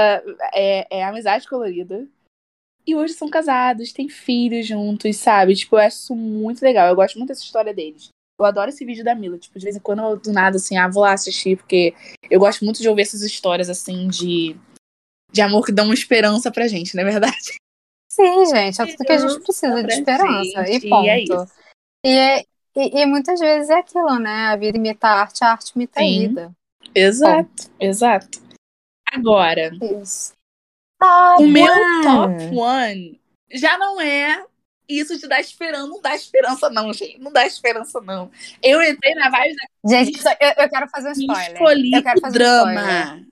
[0.54, 2.08] é, é, amizade colorida.
[2.86, 5.56] E hoje são casados, têm filhos juntos, sabe?
[5.56, 6.88] Tipo, eu acho isso muito legal.
[6.88, 8.10] Eu gosto muito dessa história deles.
[8.40, 9.38] Eu adoro esse vídeo da Mila.
[9.38, 11.94] Tipo, de vez em quando, do nada, assim, ah, vou lá assistir, porque
[12.30, 14.56] eu gosto muito de ouvir essas histórias, assim, de,
[15.32, 17.56] de amor que dão uma esperança pra gente, não é verdade?
[18.12, 20.66] Sim, gente, é tudo que a gente precisa de esperança.
[20.66, 21.06] Gente, E ponto.
[21.06, 21.48] E é isso.
[22.06, 22.40] E, é-
[22.76, 24.48] e- e muitas vezes é aquilo, né?
[24.48, 26.52] A vida imita a arte, a arte imita a vida.
[26.94, 28.42] Exato, exato.
[29.14, 30.34] Agora, Isso.
[31.40, 31.68] o meu
[32.04, 33.20] top one
[33.52, 34.46] já não é
[34.90, 35.88] isso de dar esperança.
[35.88, 37.18] Não dá esperança, não, gente.
[37.20, 38.30] Não dá esperança, não.
[38.62, 41.54] Eu entrei na vibe da Gente, eu, eu quero fazer um spoiler.
[41.54, 42.84] escolhi Eu quero o fazer um spoiler.
[42.84, 43.28] drama.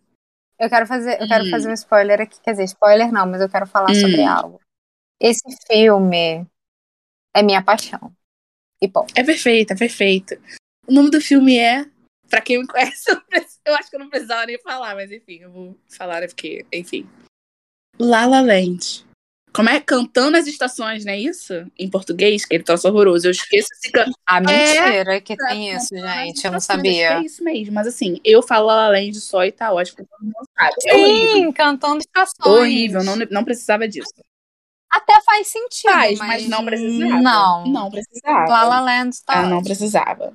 [0.59, 1.49] Eu quero fazer, eu quero Hum.
[1.51, 2.39] fazer um spoiler aqui.
[2.41, 3.95] Quer dizer, spoiler não, mas eu quero falar Hum.
[4.01, 4.61] sobre algo.
[5.19, 6.45] Esse filme
[7.33, 8.13] é minha paixão.
[8.81, 9.13] E ponto.
[9.17, 10.35] É perfeito, é perfeito.
[10.87, 11.85] O nome do filme é.
[12.29, 15.11] Pra quem me conhece, eu, preciso- eu acho que eu não precisava nem falar, mas
[15.11, 17.09] enfim, eu vou falar, é porque, enfim.
[17.99, 19.05] La La Land.
[19.53, 19.79] Como é?
[19.79, 21.53] Cantando as estações, não é isso?
[21.77, 23.27] Em português, que ele troço horroroso.
[23.27, 24.11] Eu esqueço esse canto.
[24.25, 26.45] Ah, mentira que tem isso, gente.
[26.45, 27.17] Eu não sabia.
[27.17, 30.23] É isso mesmo, mas assim, eu falo La Land só e tá ótimo, porque todo
[30.23, 30.75] mundo sabe.
[30.85, 31.33] É.
[31.33, 32.45] Sim, cantando estações.
[32.45, 34.13] Horrível, não, não precisava disso.
[34.89, 37.21] Até faz sentido, Faz, mas, mas não precisava.
[37.21, 37.67] Não.
[37.67, 38.51] Não precisava.
[38.51, 40.33] La La Land tá Ah, não precisava.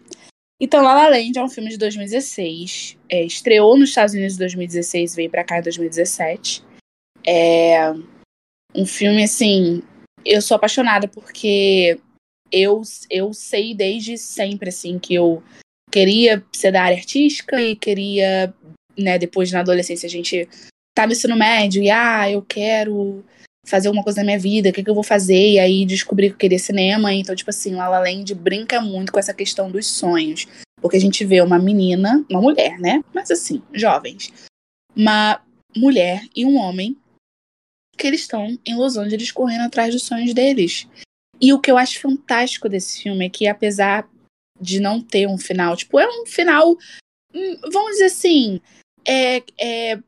[0.60, 2.96] Então, La La Land é um filme de 2016.
[3.08, 6.64] É, estreou nos Estados Unidos em 2016 e veio pra cá em 2017.
[7.26, 7.92] É
[8.74, 9.82] um filme, assim,
[10.24, 11.98] eu sou apaixonada porque
[12.50, 15.42] eu, eu sei desde sempre, assim, que eu
[15.90, 18.52] queria ser da área artística e queria,
[18.98, 20.48] né, depois na adolescência a gente
[20.94, 23.24] tá no ensino médio e, ah, eu quero
[23.66, 25.52] fazer alguma coisa na minha vida, o que, que eu vou fazer?
[25.52, 29.12] E aí descobri que eu queria cinema, então, tipo assim, La La Land brinca muito
[29.12, 30.46] com essa questão dos sonhos.
[30.80, 33.02] Porque a gente vê uma menina, uma mulher, né?
[33.14, 34.30] Mas assim, jovens.
[34.94, 35.40] Uma
[35.74, 36.96] mulher e um homem
[37.96, 40.86] que eles estão em Los Angeles correndo atrás dos sonhos deles.
[41.40, 44.08] E o que eu acho fantástico desse filme é que, apesar
[44.60, 46.76] de não ter um final, tipo, é um final,
[47.34, 48.60] hum, vamos dizer assim,
[49.06, 49.98] é, é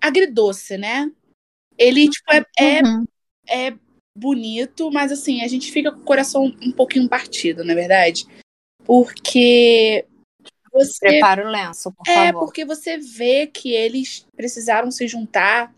[0.00, 1.10] agridoce, né?
[1.78, 3.04] Ele, tipo, é, é Uhum.
[3.48, 3.74] é
[4.16, 8.26] bonito, mas assim, a gente fica com o coração um pouquinho partido, na verdade.
[8.84, 10.06] Porque
[10.72, 12.40] você Prepara o lenço, por é favor.
[12.40, 15.74] porque você vê que eles precisaram se juntar.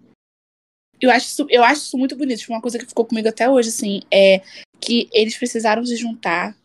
[1.01, 2.41] Eu acho isso, eu acho isso muito bonito.
[2.41, 4.41] Tipo, uma coisa que ficou comigo até hoje, assim, é
[4.81, 6.57] que eles precisaram se juntar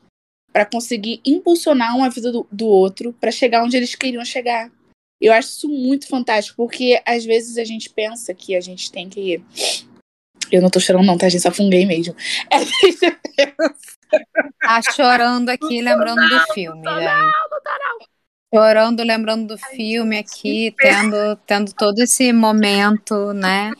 [0.51, 4.71] para conseguir impulsionar uma vida do, do outro para chegar onde eles queriam chegar.
[5.19, 9.09] Eu acho isso muito fantástico, porque às vezes a gente pensa que a gente tem
[9.09, 9.43] que.
[10.51, 11.41] Eu não tô chorando, não, tá, gente?
[11.41, 12.15] Só funguei mesmo.
[12.53, 12.99] A gente
[14.61, 17.33] Tá chorando aqui, lembrando do filme, gente.
[18.53, 23.71] Chorando, lembrando do filme aqui, tendo, tendo todo esse momento, né?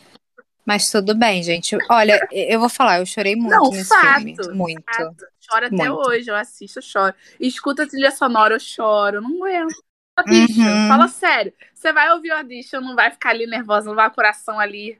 [0.64, 1.76] Mas tudo bem, gente.
[1.90, 4.36] Olha, eu vou falar, eu chorei muito Não, nesse fato, filme.
[4.54, 4.82] Muito.
[4.84, 5.26] fato.
[5.40, 6.08] Choro até Muito.
[6.08, 7.14] hoje, eu assisto, eu choro.
[7.38, 9.20] Escuta a trilha sonora, eu choro.
[9.20, 9.74] Não aguento.
[10.16, 10.88] Audition, Uhum.
[10.88, 11.52] fala sério.
[11.74, 14.98] Você vai ouvir o audition, não vai ficar ali nervosa, não vai o coração ali.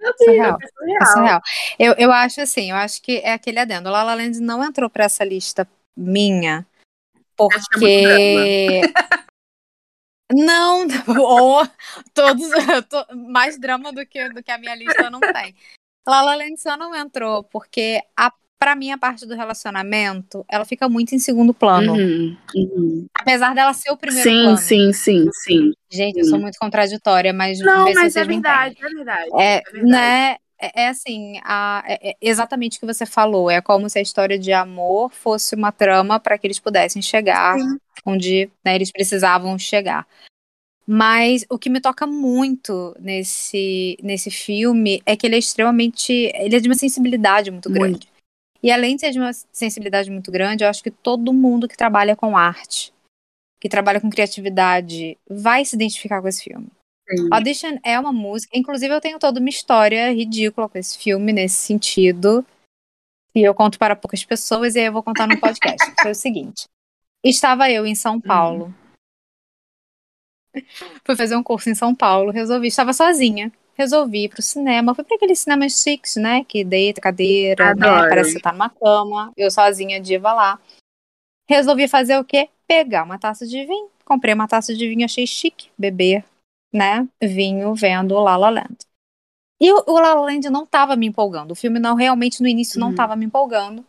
[0.00, 0.58] Meu é Deus, real.
[0.60, 1.24] é é surreal.
[1.24, 1.40] real.
[1.78, 3.90] Eu, eu acho assim, eu acho que é aquele adendo.
[3.90, 6.66] La La Land não entrou pra essa lista minha
[7.38, 8.80] é porque
[10.32, 10.86] não,
[11.18, 11.66] ou
[12.14, 12.48] todos
[12.88, 15.54] to- mais drama do que do que a minha lista não tem.
[16.06, 20.66] La La Land só não entrou porque a para mim a parte do relacionamento, ela
[20.66, 23.06] fica muito em segundo plano, Uhum, uhum.
[23.14, 24.58] apesar dela ser o primeiro Sim, plano.
[24.58, 25.72] sim, sim, sim.
[25.90, 29.30] Gente, eu sou muito contraditória, mas Não, mas é verdade, é verdade.
[29.32, 29.86] É, é verdade.
[29.90, 30.36] né?
[30.60, 33.50] É, é assim, a- é- é exatamente o que você falou.
[33.50, 37.58] É como se a história de amor fosse uma trama para que eles pudessem chegar
[37.58, 37.78] Sim.
[38.04, 40.06] onde né, eles precisavam chegar.
[40.86, 46.12] Mas o que me toca muito nesse, nesse filme é que ele é extremamente.
[46.34, 47.80] Ele é de uma sensibilidade muito Muito.
[47.80, 48.08] grande.
[48.62, 51.76] E além de ser de uma sensibilidade muito grande, eu acho que todo mundo que
[51.76, 52.92] trabalha com arte,
[53.58, 56.66] que trabalha com criatividade, vai se identificar com esse filme.
[57.10, 57.28] Sim.
[57.30, 58.56] Audition é uma música.
[58.56, 62.44] Inclusive, eu tenho toda uma história ridícula com esse filme, nesse sentido.
[63.34, 65.78] E eu conto para poucas pessoas e aí eu vou contar no podcast.
[66.00, 66.68] Foi o seguinte:
[67.24, 68.72] estava eu em São Paulo.
[71.04, 73.52] Fui fazer um curso em São Paulo, resolvi, estava sozinha.
[73.74, 74.94] Resolvi ir pro cinema.
[74.94, 76.44] Fui para aqueles cinemas chiques, né?
[76.44, 77.86] Que deita, cadeira, né?
[77.86, 79.32] Parece que você tá numa cama.
[79.36, 80.60] Eu sozinha, diva lá.
[81.48, 82.50] Resolvi fazer o quê?
[82.66, 83.88] Pegar uma taça de vinho.
[84.04, 85.70] Comprei uma taça de vinho, achei chique.
[85.78, 86.24] Beber
[86.72, 88.78] né, vinho vendo La La Land.
[89.60, 91.52] E o, o La La Land não tava me empolgando.
[91.52, 92.94] O filme não realmente no início não Uhum.
[92.94, 93.84] tava me empolgando.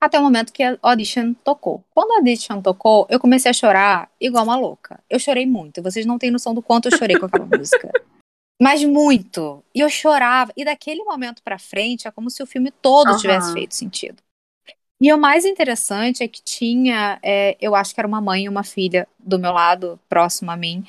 [0.00, 1.82] Até o momento que a Audition tocou.
[1.90, 5.02] Quando a Audition tocou, eu comecei a chorar igual uma louca.
[5.10, 5.82] Eu chorei muito.
[5.82, 7.92] Vocês não têm noção do quanto eu chorei com aquela música.
[8.62, 9.64] Mas muito.
[9.74, 10.52] E eu chorava.
[10.56, 13.18] E daquele momento pra frente é como se o filme todo Aham.
[13.18, 14.22] tivesse feito sentido.
[15.00, 18.48] E o mais interessante é que tinha, é, eu acho que era uma mãe e
[18.48, 20.84] uma filha do meu lado, próximo a mim.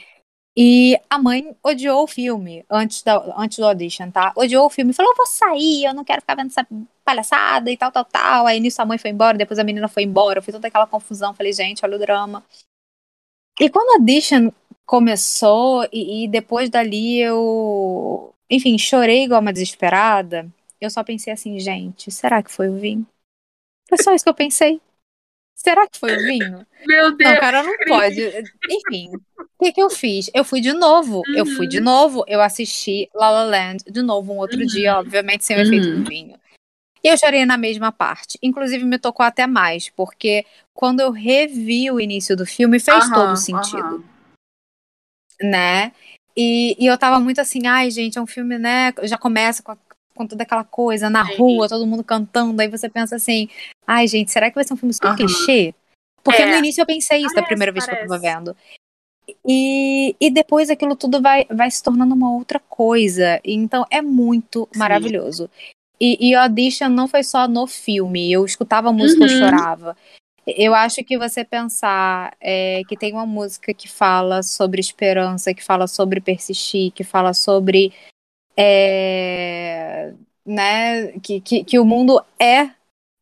[0.62, 4.34] E a mãe odiou o filme antes, da, antes do audition, tá?
[4.36, 4.92] Odiou o filme.
[4.92, 6.68] Falou, eu vou sair, eu não quero ficar vendo essa
[7.06, 8.46] palhaçada e tal, tal, tal.
[8.46, 10.40] Aí nisso a mãe foi embora, depois a menina foi embora.
[10.40, 11.34] Eu fiz toda aquela confusão.
[11.34, 12.44] Falei, gente, olha o drama.
[13.58, 14.52] E quando a audition
[14.86, 20.46] começou, e, e depois dali eu, enfim, chorei igual uma desesperada,
[20.82, 23.08] eu só pensei assim, gente, será que foi o vinho?
[23.88, 24.82] Foi só isso que eu pensei.
[25.62, 26.66] Será que foi o vinho?
[26.88, 27.34] Meu Deus.
[27.34, 28.22] Não, cara, não pode.
[28.70, 29.10] Enfim,
[29.60, 30.30] o que, que eu fiz?
[30.34, 31.22] Eu fui de novo.
[31.36, 32.24] Eu fui de novo.
[32.28, 34.66] Eu assisti La La Land de novo um outro Uhum.
[34.66, 36.02] dia, obviamente sem o efeito Uhum.
[36.04, 36.40] do vinho.
[37.04, 38.40] E eu chorei na mesma parte.
[38.42, 43.14] Inclusive, me tocou até mais, porque quando eu revi o início do filme, fez Aham,
[43.14, 44.04] todo sentido aham.
[45.42, 45.92] né?
[46.36, 48.94] E, e eu tava muito assim, ai, gente, é um filme, né?
[49.04, 49.78] Já começa com, a-
[50.20, 51.38] com toda aquela coisa na Sim.
[51.38, 53.48] rua, todo mundo cantando, aí você pensa assim,
[53.88, 55.16] ai, gente, será que vai ser um filme super Aham.
[55.16, 55.74] clichê?
[56.22, 56.46] Porque É.
[56.46, 58.26] no início eu pensei isso da Parece, primeira vez que eu tava parece.
[58.26, 58.58] vendo.
[59.46, 63.40] E, e depois aquilo tudo vai, vai se tornando uma outra coisa.
[63.46, 64.80] Então é muito Sim.
[64.80, 65.50] maravilhoso.
[65.98, 68.30] E, e Audition não foi só no filme.
[68.30, 69.40] Eu escutava a música, eu Uhum.
[69.40, 69.96] chorava.
[70.46, 75.64] Eu acho que você pensar é, que tem uma música que fala sobre esperança, que
[75.64, 77.94] fala sobre persistir, que fala sobre.
[78.62, 80.14] É,
[80.46, 82.70] né, que, que, que o mundo é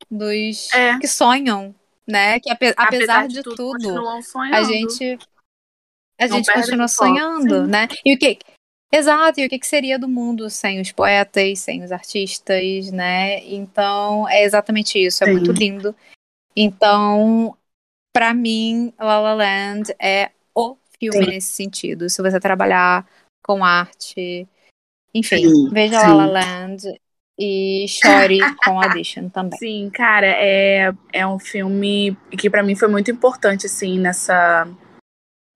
[0.09, 0.97] dos É.
[0.99, 1.75] que sonham,
[2.07, 2.39] né?
[2.39, 4.55] Que ape- apesar, de, tudo, continuam sonhando.
[4.55, 5.19] a gente
[6.19, 7.71] a Não gente continua sonhando, sim.
[7.71, 7.87] né?
[8.03, 8.39] E o que
[8.91, 13.43] Exato, e o que, que seria do mundo sem os poetas, sem os artistas, né?
[13.45, 15.33] Então, é exatamente isso, é Sim.
[15.33, 15.93] muito lindo.
[16.55, 17.55] Então,
[18.13, 21.31] pra mim, La La Land é o filme Sim.
[21.31, 22.09] nesse sentido.
[22.09, 23.05] Se você trabalhar
[23.45, 24.47] com arte,
[25.17, 26.07] enfim, Sim, veja sim.
[26.07, 26.99] La La Land
[27.37, 29.57] e chore com Audition também.
[29.59, 34.67] Sim, cara, é, é um filme que pra mim foi muito importante, assim, nessa,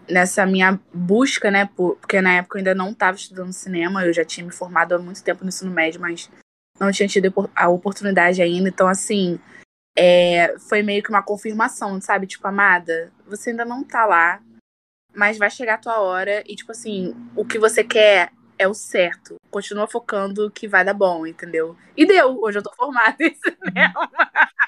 [0.07, 1.69] nessa minha busca, né?
[1.75, 4.93] por- porque na época eu ainda não estava estudando cinema, eu já tinha me formado
[4.93, 6.29] há muito tempo no ensino médio, mas
[6.79, 8.69] não tinha tido a oportunidade ainda.
[8.69, 9.39] Então, assim,
[9.97, 12.27] é, foi meio que uma confirmação, sabe?
[12.27, 14.41] Tipo, amada, você ainda não tá lá,
[15.15, 18.73] mas vai chegar a tua hora e, tipo assim, o que você quer é o
[18.73, 19.35] certo.
[19.51, 21.77] Continua focando que vai dar bom, entendeu?
[21.95, 22.41] E deu.
[22.41, 24.09] Hoje eu tô formada em cinema.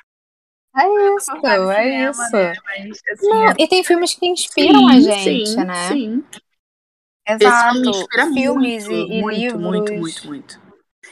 [0.75, 2.31] É isso, é cinema, isso.
[2.31, 2.53] né?
[2.65, 5.87] Mas, assim, Não, é- e tem filmes que inspiram a Sim, gente, sim, né?
[5.87, 6.25] Sim.
[7.29, 7.75] Exato.
[7.75, 9.61] Esse me inspira Filmes muito, e, e muito, livros.
[9.61, 10.61] muito, muito, muito.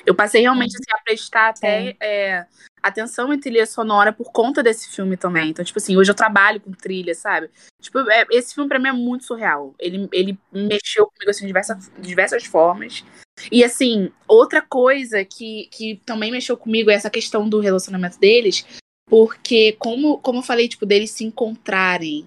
[0.04, 2.48] Eu passei realmente assim, a prestar até é,
[2.82, 5.50] atenção em trilha sonora por conta desse filme também.
[5.50, 7.50] Então, tipo assim, hoje eu trabalho com trilha, sabe?
[7.82, 9.74] Tipo, é, esse filme pra mim é muito surreal.
[9.80, 13.04] Ele, ele mexeu comigo assim, de diversas, de diversas formas.
[13.52, 18.66] E assim, outra coisa que, que também mexeu comigo é essa questão do relacionamento deles,
[19.10, 22.26] porque como, como eu falei, tipo, deles se encontrarem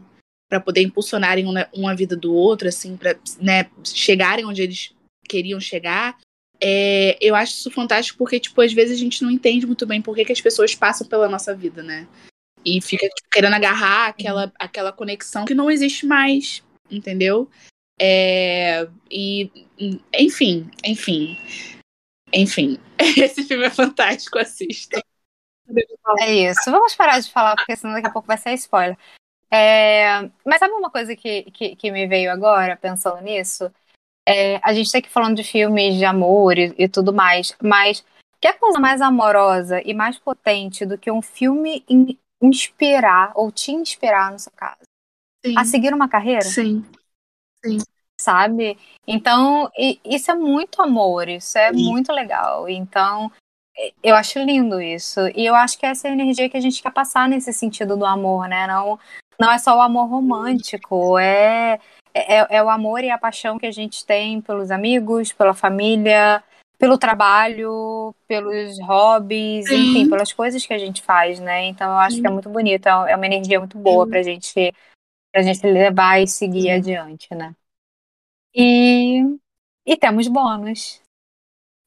[0.49, 4.95] pra poder impulsionarem uma, uma vida do outro, assim, pra né, chegarem onde eles
[5.29, 6.17] queriam chegar.
[6.67, 10.01] É, eu acho isso fantástico porque, tipo, às vezes a gente não entende muito bem
[10.01, 12.09] por que, que as pessoas passam pela nossa vida, né?
[12.65, 17.51] E fica tipo, querendo agarrar aquela, aquela conexão que não existe mais, entendeu?
[18.01, 19.51] É, e,
[20.19, 21.37] enfim, enfim.
[22.33, 22.79] Enfim.
[22.99, 25.03] Esse filme é fantástico, assista.
[26.21, 26.71] É isso.
[26.71, 28.97] Vamos parar de falar, porque senão daqui a pouco vai ser spoiler.
[29.51, 33.71] É, Mas sabe uma coisa que, que, que me veio agora, pensando nisso?
[34.27, 38.05] É, a gente tá aqui falando de filmes de amor e, e tudo mais, mas
[38.41, 43.73] que coisa mais amorosa e mais potente do que um filme in- inspirar ou te
[43.73, 44.81] inspirar, no seu caso,
[45.45, 45.55] Sim.
[45.57, 46.43] a seguir uma carreira?
[46.43, 46.85] Sim.
[48.21, 48.79] sabe?
[49.07, 51.85] Então, i- isso é muito amor, isso é Sim.
[51.85, 52.69] muito legal.
[52.69, 53.31] Então,
[53.77, 55.21] e- eu acho lindo isso.
[55.35, 57.97] E eu acho que essa é a energia que a gente quer passar nesse sentido
[57.97, 58.67] do amor, né?
[58.67, 58.99] Não,
[59.39, 61.79] não é só o amor romântico, é,
[62.15, 66.43] é, é o amor e a paixão que a gente tem pelos amigos, pela família,
[66.79, 69.91] pelo trabalho, pelos hobbies, Sim.
[69.91, 71.65] enfim, pelas coisas que a gente faz, né?
[71.65, 74.11] Então, eu acho que é muito bonito, é é uma energia muito boa Sim.
[74.11, 74.75] pra gente,
[75.33, 76.71] pra gente levar e seguir Sim.
[76.71, 77.55] adiante, né?
[78.55, 79.23] E,
[79.85, 81.03] e temos bônus.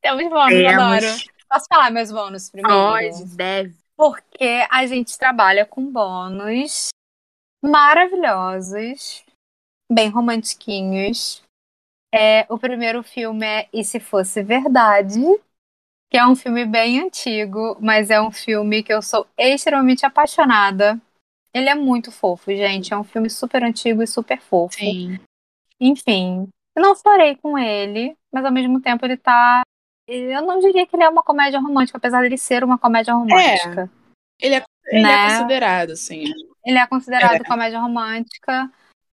[0.01, 0.73] Temos bônus, Temos.
[0.73, 1.05] adoro.
[1.49, 2.77] Posso falar meus bônus primeiro?
[2.77, 3.75] Pode, deve.
[3.95, 6.89] Porque a gente trabalha com bônus
[7.63, 9.23] maravilhosos,
[9.91, 11.41] bem romantiquinhos.
[12.13, 15.21] É, o primeiro filme é E Se Fosse Verdade,
[16.09, 20.99] que é um filme bem antigo, mas é um filme que eu sou extremamente apaixonada.
[21.53, 22.93] Ele é muito fofo, gente.
[22.93, 24.77] É um filme super antigo e super fofo.
[24.77, 25.19] Sim.
[25.79, 29.61] Enfim, eu não chorei com ele, mas ao mesmo tempo ele tá.
[30.07, 33.89] Eu não diria que ele é uma comédia romântica, apesar dele ser uma comédia romântica.
[34.39, 35.11] Ele é, ele Né?
[35.11, 36.23] é considerado, assim.
[36.63, 38.71] Ele é considerado comédia romântica,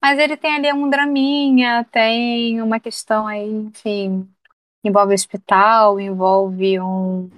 [0.01, 4.27] mas ele tem ali um draminha, tem uma questão aí, enfim,
[4.83, 7.29] envolve hospital, envolve um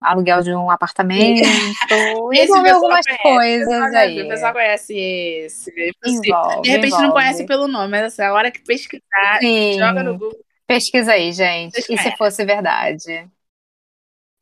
[0.00, 1.42] aluguel de um apartamento,
[2.32, 4.22] Esse envolve algumas conhece, coisas aí.
[4.22, 5.72] o pessoal conhece esse.
[6.04, 7.12] Envolve, De repente não envolve.
[7.12, 9.78] conhece pelo nome, mas assim, a hora que pesquisar, Sim.
[9.78, 10.38] joga no Google.
[10.66, 11.78] Pesquisa aí, gente.
[11.78, 13.28] E se fosse verdade?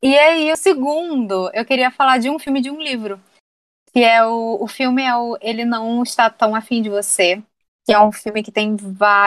[0.03, 3.21] E aí, o segundo, eu queria falar de um filme de um livro.
[3.93, 7.43] Que é o, o filme é o Ele Não Está Tão Afim de Você.
[7.87, 8.77] Que é um filme que tem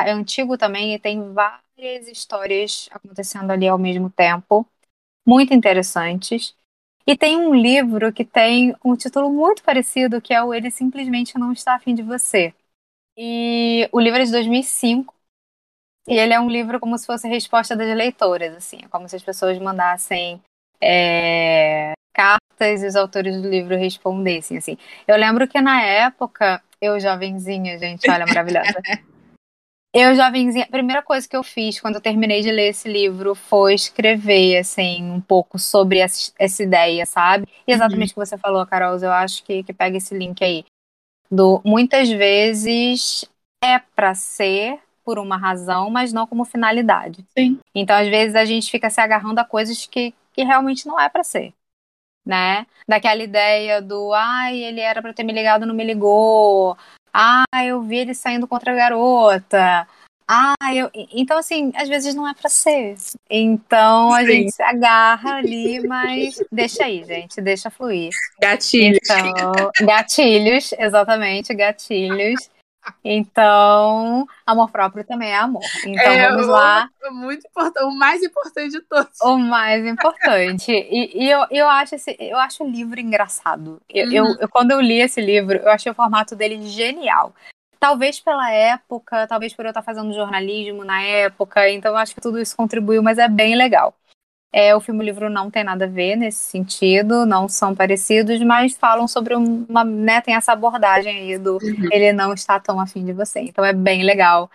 [0.06, 4.65] é antigo também e tem várias histórias acontecendo ali ao mesmo tempo.
[5.26, 6.56] Muito interessantes.
[7.06, 11.38] E tem um livro que tem um título muito parecido, que é o Ele Simplesmente
[11.38, 12.54] Não Está Afim de Você.
[13.17, 15.15] E o livro é de 2005.
[16.08, 18.80] E ele é um livro como se fosse resposta das leitoras, assim.
[18.84, 20.41] É como se as pessoas mandassem
[20.82, 24.78] é, cartas e os autores do livro respondessem, assim.
[25.08, 28.82] Eu lembro que na época, eu jovenzinha, gente, olha, maravilhosa.
[29.94, 33.34] Eu jovenzinha, a primeira coisa que eu fiz quando eu terminei de ler esse livro
[33.34, 37.48] foi escrever, assim, um pouco sobre essa, essa ideia, sabe?
[37.66, 40.66] E exatamente o que você falou, Carol, eu acho que, que pega esse link aí.
[41.32, 43.26] Do muitas vezes
[43.63, 47.26] é pra ser por uma razão, mas não como finalidade.
[47.36, 47.60] Sim.
[47.74, 51.08] Então, às vezes, a gente fica se agarrando a coisas que, que realmente não é
[51.10, 51.54] pra ser.
[52.28, 52.68] Né?
[52.86, 56.78] Daquela ideia do ai, ele era pra ter me ligado, não me ligou.
[57.13, 59.88] Ah, eu vi ele saindo contra a garota.
[60.28, 60.92] Ah, eu...
[60.94, 62.98] Então, assim, às vezes não é pra ser.
[63.30, 64.28] Então a Sim.
[64.28, 68.10] gente se agarra ali, mas deixa aí, gente, deixa fluir.
[68.42, 69.00] Gatilho.
[69.02, 72.50] Então, gatilhos, exatamente, gatilhos.
[73.04, 75.62] Então, amor próprio também é amor.
[75.85, 79.19] Então É, vamos o- lá, Muito importante, o mais importante de todos.
[79.21, 80.71] o mais importante.
[80.71, 83.81] E, e eu, eu, acho esse, eu acho o livro engraçado.
[83.90, 84.35] Eu, eu- Uhum.
[84.40, 87.33] eu- quando eu li esse livro, eu achei o formato dele genial.
[87.79, 92.21] Talvez pela época, talvez por eu estar fazendo jornalismo na época, então eu acho que
[92.21, 93.94] tudo isso contribuiu, mas é bem legal.
[94.52, 97.75] É, o filme e o livro não tem nada a ver nesse sentido, não são
[97.75, 101.89] parecidos, mas falam sobre uma, né, tem essa abordagem aí do Uhum.
[101.91, 103.41] ele não está tão afim de você.
[103.41, 104.50] Então é bem legal.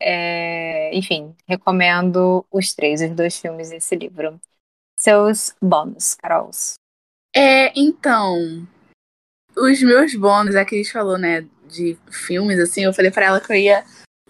[0.00, 4.40] É, enfim, recomendo os três, os dois filmes desse livro.
[4.96, 6.74] Seus bônus, Carols.
[7.34, 8.66] É, então,
[9.56, 13.26] os meus bônus, é que a gente falou, né, de filmes, assim, eu falei pra
[13.26, 13.84] ela que eu ia.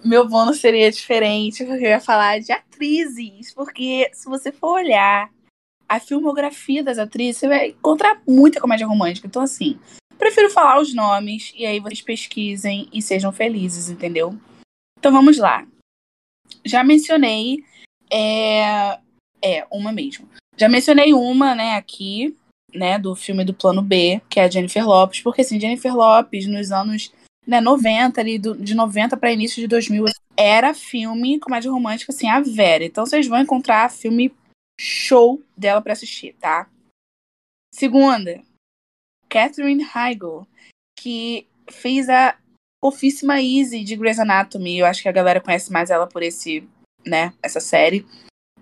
[0.05, 3.53] Meu bônus seria diferente, porque eu ia falar de atrizes.
[3.53, 5.31] Porque se você for olhar
[5.89, 9.27] a filmografia das atrizes, você vai encontrar muita comédia romântica.
[9.27, 9.79] Então, assim,
[10.19, 14.39] prefiro falar os nomes e aí vocês pesquisem e sejam felizes, entendeu?
[14.99, 15.67] Então vamos lá.
[16.65, 17.65] Já mencionei.
[18.11, 18.99] É,
[19.43, 20.29] é uma mesmo.
[20.57, 22.37] Já mencionei uma, né, aqui,
[22.73, 26.47] né, do filme do Plano B, que é a Jennifer Lopes, porque assim, Jennifer Lopes
[26.47, 27.11] nos anos
[27.47, 32.29] né, 90, ali, do, de 90 para início de 2000, era filme comédia romântica, assim,
[32.29, 32.85] a Vera.
[32.85, 34.35] Então vocês vão encontrar filme
[34.81, 36.69] show dela para assistir, tá?
[37.75, 38.43] Segunda,
[39.29, 40.47] Catherine Heigl,
[40.99, 42.37] que fez a
[42.83, 44.79] Ofíssima Easy de Grey's Anatomy.
[44.79, 46.69] Eu acho que a galera conhece mais ela por esse,
[47.07, 48.07] né, essa série.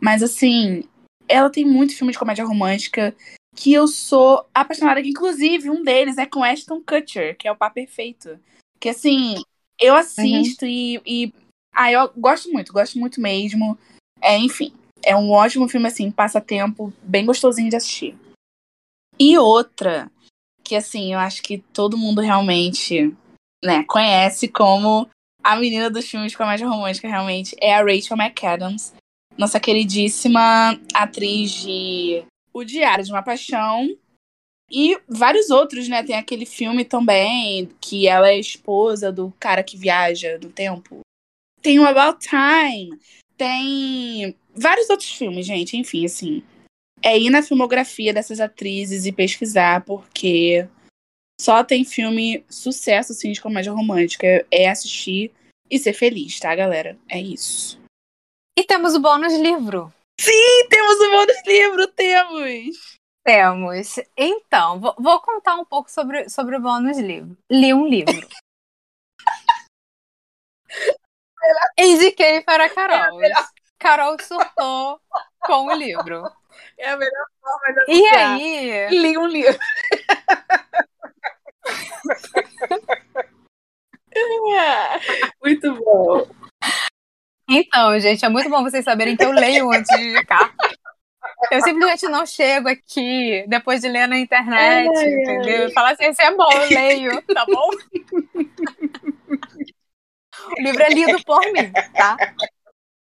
[0.01, 0.85] Mas assim,
[1.28, 3.14] ela tem muito filme de comédia romântica
[3.57, 5.01] que eu sou apaixonada.
[5.01, 8.39] Inclusive, um deles é com Ashton Kutcher, que é o Pá Perfeito.
[8.81, 9.37] Que assim,
[9.78, 11.33] eu assisto e, e.
[11.72, 13.78] Ah, eu gosto muito, gosto muito mesmo.
[14.20, 14.72] É, enfim,
[15.05, 18.16] é um ótimo filme, assim, passatempo, bem gostosinho de assistir.
[19.18, 20.11] E outra,
[20.64, 23.14] que assim, eu acho que todo mundo realmente,
[23.62, 25.09] né, conhece como
[25.43, 28.95] a menina dos filmes de comédia romântica, realmente, é a Rachel McAdams.
[29.37, 33.89] Nossa queridíssima atriz de O Diário de uma Paixão.
[34.71, 36.03] E vários outros, né?
[36.05, 41.01] Tem aquele filme também, que ela é esposa do cara que viaja no tempo.
[41.61, 42.99] Tem o About Time.
[43.37, 45.77] Tem vários outros filmes, gente.
[45.77, 46.43] Enfim, assim.
[47.03, 50.68] É ir na filmografia dessas atrizes e pesquisar, porque
[51.41, 54.47] só tem filme sucesso, assim, de comédia romântica.
[54.51, 55.33] É assistir
[55.68, 56.97] e ser feliz, tá, galera?
[57.09, 57.81] É isso.
[58.57, 59.93] E temos o bônus livro.
[60.21, 62.99] E temos o bônus livro, temos!
[63.25, 63.97] Temos.
[64.16, 67.37] Então, vou, vou contar um pouco sobre, sobre o bônus livro.
[67.51, 68.27] Li um livro.
[71.79, 73.18] Indiquei para a Carol.
[73.79, 75.01] Carol surtou
[75.41, 76.25] com o livro.
[76.77, 78.35] É a melhor forma de E anunciar.
[78.35, 79.59] aí, Li um livro.
[85.43, 86.27] Muito bom.
[87.49, 90.55] Então, gente, é muito bom vocês saberem que eu leio antes de indicar.
[91.51, 95.70] Eu simplesmente não chego aqui depois de ler na internet, Ai, entendeu?
[95.72, 97.70] Falar assim, esse é bom, eu leio, tá bom?
[100.57, 102.16] O livro é lido por mim, tá?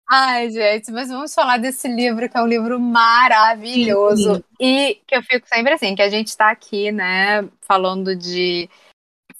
[0.10, 4.36] Ai, gente, mas vamos falar desse livro, que é um livro maravilhoso.
[4.36, 4.44] Sim.
[4.60, 8.70] E que eu fico sempre assim, que a gente tá aqui, né, falando de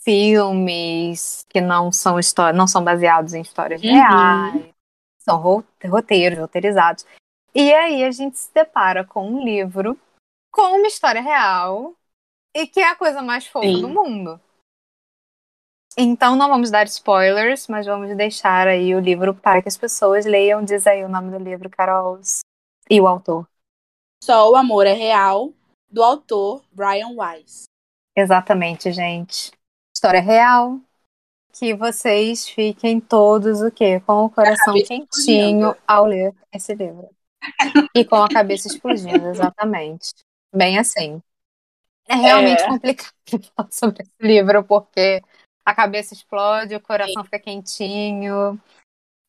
[0.04, 3.90] filmes que não são histórias, não são baseados em histórias Uhum.
[3.90, 4.66] reais,
[5.20, 7.06] são ro- roteiros, roteirizados.
[7.60, 10.00] E aí a gente se depara com um livro
[10.52, 11.96] com uma história real
[12.56, 13.82] e que é a coisa mais fofa Sim.
[13.82, 14.40] do mundo.
[15.98, 20.24] Então não vamos dar spoilers, mas vamos deixar aí o livro para que as pessoas
[20.24, 20.64] leiam.
[20.64, 22.20] Diz aí o nome do livro, Carol.
[22.88, 23.48] E o autor.
[24.24, 25.52] Só o Amor é Real,
[25.90, 27.64] do autor Brian Weiss.
[28.16, 29.52] Exatamente, gente.
[29.96, 30.80] História real.
[31.54, 34.00] Que vocês fiquem todos o quê?
[34.02, 37.17] Com o coração quentinho ao ler esse livro.
[37.96, 40.14] E com a cabeça explodindo, exatamente.
[40.54, 41.22] Bem assim.
[42.08, 42.68] É realmente É.
[42.68, 43.14] complicado
[43.56, 45.22] falar sobre esse livro, porque
[45.66, 48.60] a cabeça explode, o coração fica quentinho.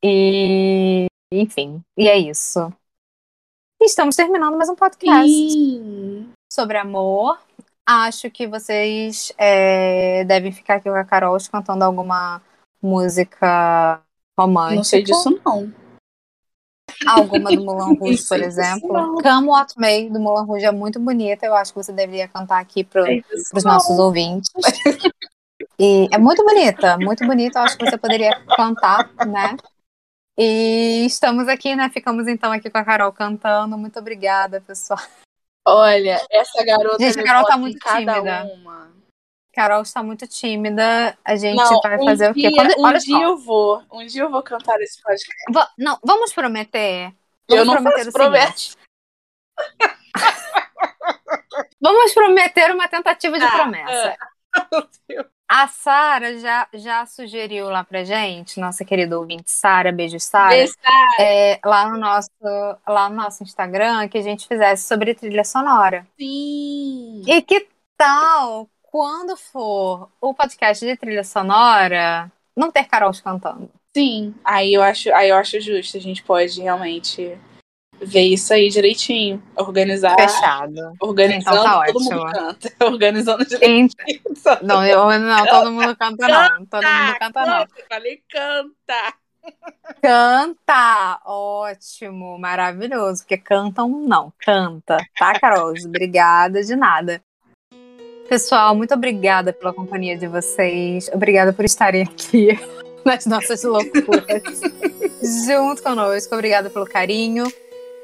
[0.02, 2.72] E, enfim, e é isso.
[3.82, 6.32] Estamos terminando mais um podcast Sim.
[6.52, 7.40] sobre amor.
[7.84, 12.42] Acho que vocês é, devem ficar aqui com a Carol cantando alguma
[12.82, 14.02] música
[14.38, 14.76] romântica.
[14.76, 15.72] Não sei disso, não.
[17.06, 19.22] Alguma do Moulin Rouge, por exemplo.
[19.22, 21.46] Come What May, do Moulin Rouge, é muito bonita.
[21.46, 24.50] Eu acho que você deveria cantar aqui para disso, os nossos ouvintes.
[25.80, 27.58] E é muito bonita, muito bonita.
[27.58, 29.56] Eu acho que você poderia cantar, né?
[30.36, 31.88] E estamos aqui, né?
[31.88, 33.76] Ficamos então aqui com a Carol cantando.
[33.76, 35.00] Muito obrigada, pessoal.
[35.66, 38.44] Olha, essa garota Gente, a Carol tá muito tímida.
[38.54, 38.90] uma.
[39.58, 41.18] Carol está muito tímida.
[41.24, 42.48] A gente Não, vai um fazer o quê?
[42.54, 43.22] Quando- um olha dia só.
[43.24, 43.82] eu vou.
[43.90, 45.34] Um dia eu vou cantar esse podcast.
[45.76, 47.12] Não, vamos prometer.
[47.48, 48.76] Eu Vamos não prometer seguinte.
[51.80, 54.16] Vamos prometer uma tentativa de Ah, promessa.
[55.08, 55.26] Deus.
[55.50, 60.54] A Sara já, já sugeriu lá pra gente, nossa querida ouvinte Sara, beijo Sara,
[61.18, 62.28] é, lá, no nosso,
[62.86, 66.06] lá no nosso Instagram, que a gente fizesse sobre trilha sonora.
[66.20, 67.22] Sim!
[67.26, 73.70] E que tal, quando for o podcast de trilha sonora, não ter Carol cantando?
[73.94, 77.38] Sim, aí eu acho, aí eu acho justo, a gente pode realmente
[78.00, 79.42] ver isso aí direitinho.
[79.56, 80.14] Organizar.
[80.16, 80.94] Fechado.
[81.00, 82.16] Organizando, Então tá todo ótimo.
[82.16, 82.72] mundo canta.
[82.84, 83.88] Organizando direitinho.
[84.62, 86.66] Não, eu, não, todo mundo canta não.
[86.66, 87.60] Todo mundo canta não.
[87.60, 89.14] Eu falei canta.
[90.02, 91.20] Canta!
[91.24, 93.22] Ótimo, maravilhoso.
[93.22, 94.32] Porque cantam, não.
[94.38, 94.98] Canta.
[95.18, 95.72] Tá, Carol?
[95.86, 97.22] Obrigada de nada.
[98.28, 101.08] Pessoal, muito obrigada pela companhia de vocês.
[101.12, 102.58] Obrigada por estarem aqui
[103.04, 104.60] nas nossas loucuras
[105.46, 106.34] junto conosco.
[106.34, 107.50] Obrigada pelo carinho.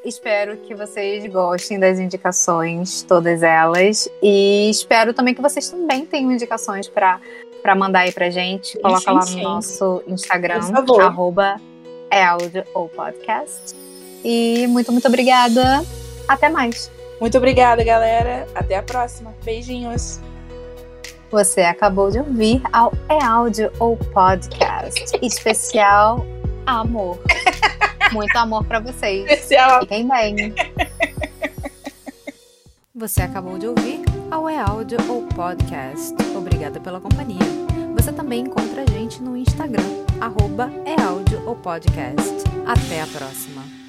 [0.03, 4.09] Espero que vocês gostem das indicações, todas elas.
[4.21, 7.19] E espero também que vocês também tenham indicações para
[7.61, 8.77] para mandar aí pra gente.
[8.79, 9.35] Coloca sim, lá sim.
[9.37, 10.59] no nosso Instagram,
[11.01, 11.59] arroba
[12.11, 13.75] é áudio ou podcast.
[14.23, 15.83] E muito, muito obrigada.
[16.27, 16.91] Até mais.
[17.19, 18.47] Muito obrigada, galera.
[18.53, 19.33] Até a próxima.
[19.43, 20.19] Beijinhos.
[21.31, 25.03] Você acabou de ouvir ao É Áudio ou Podcast.
[25.21, 26.25] Especial
[26.65, 27.19] amor.
[28.11, 29.25] Muito amor pra vocês.
[29.25, 29.81] Especial.
[29.81, 30.53] Fiquem bem.
[32.93, 34.01] Você acabou de ouvir
[34.31, 36.15] ao É Áudio ou Podcast.
[36.35, 37.65] Obrigada pela companhia.
[37.95, 42.35] Você também encontra a gente no Instagram, arroba é áudio ou podcast.
[42.67, 43.84] Até a próxima.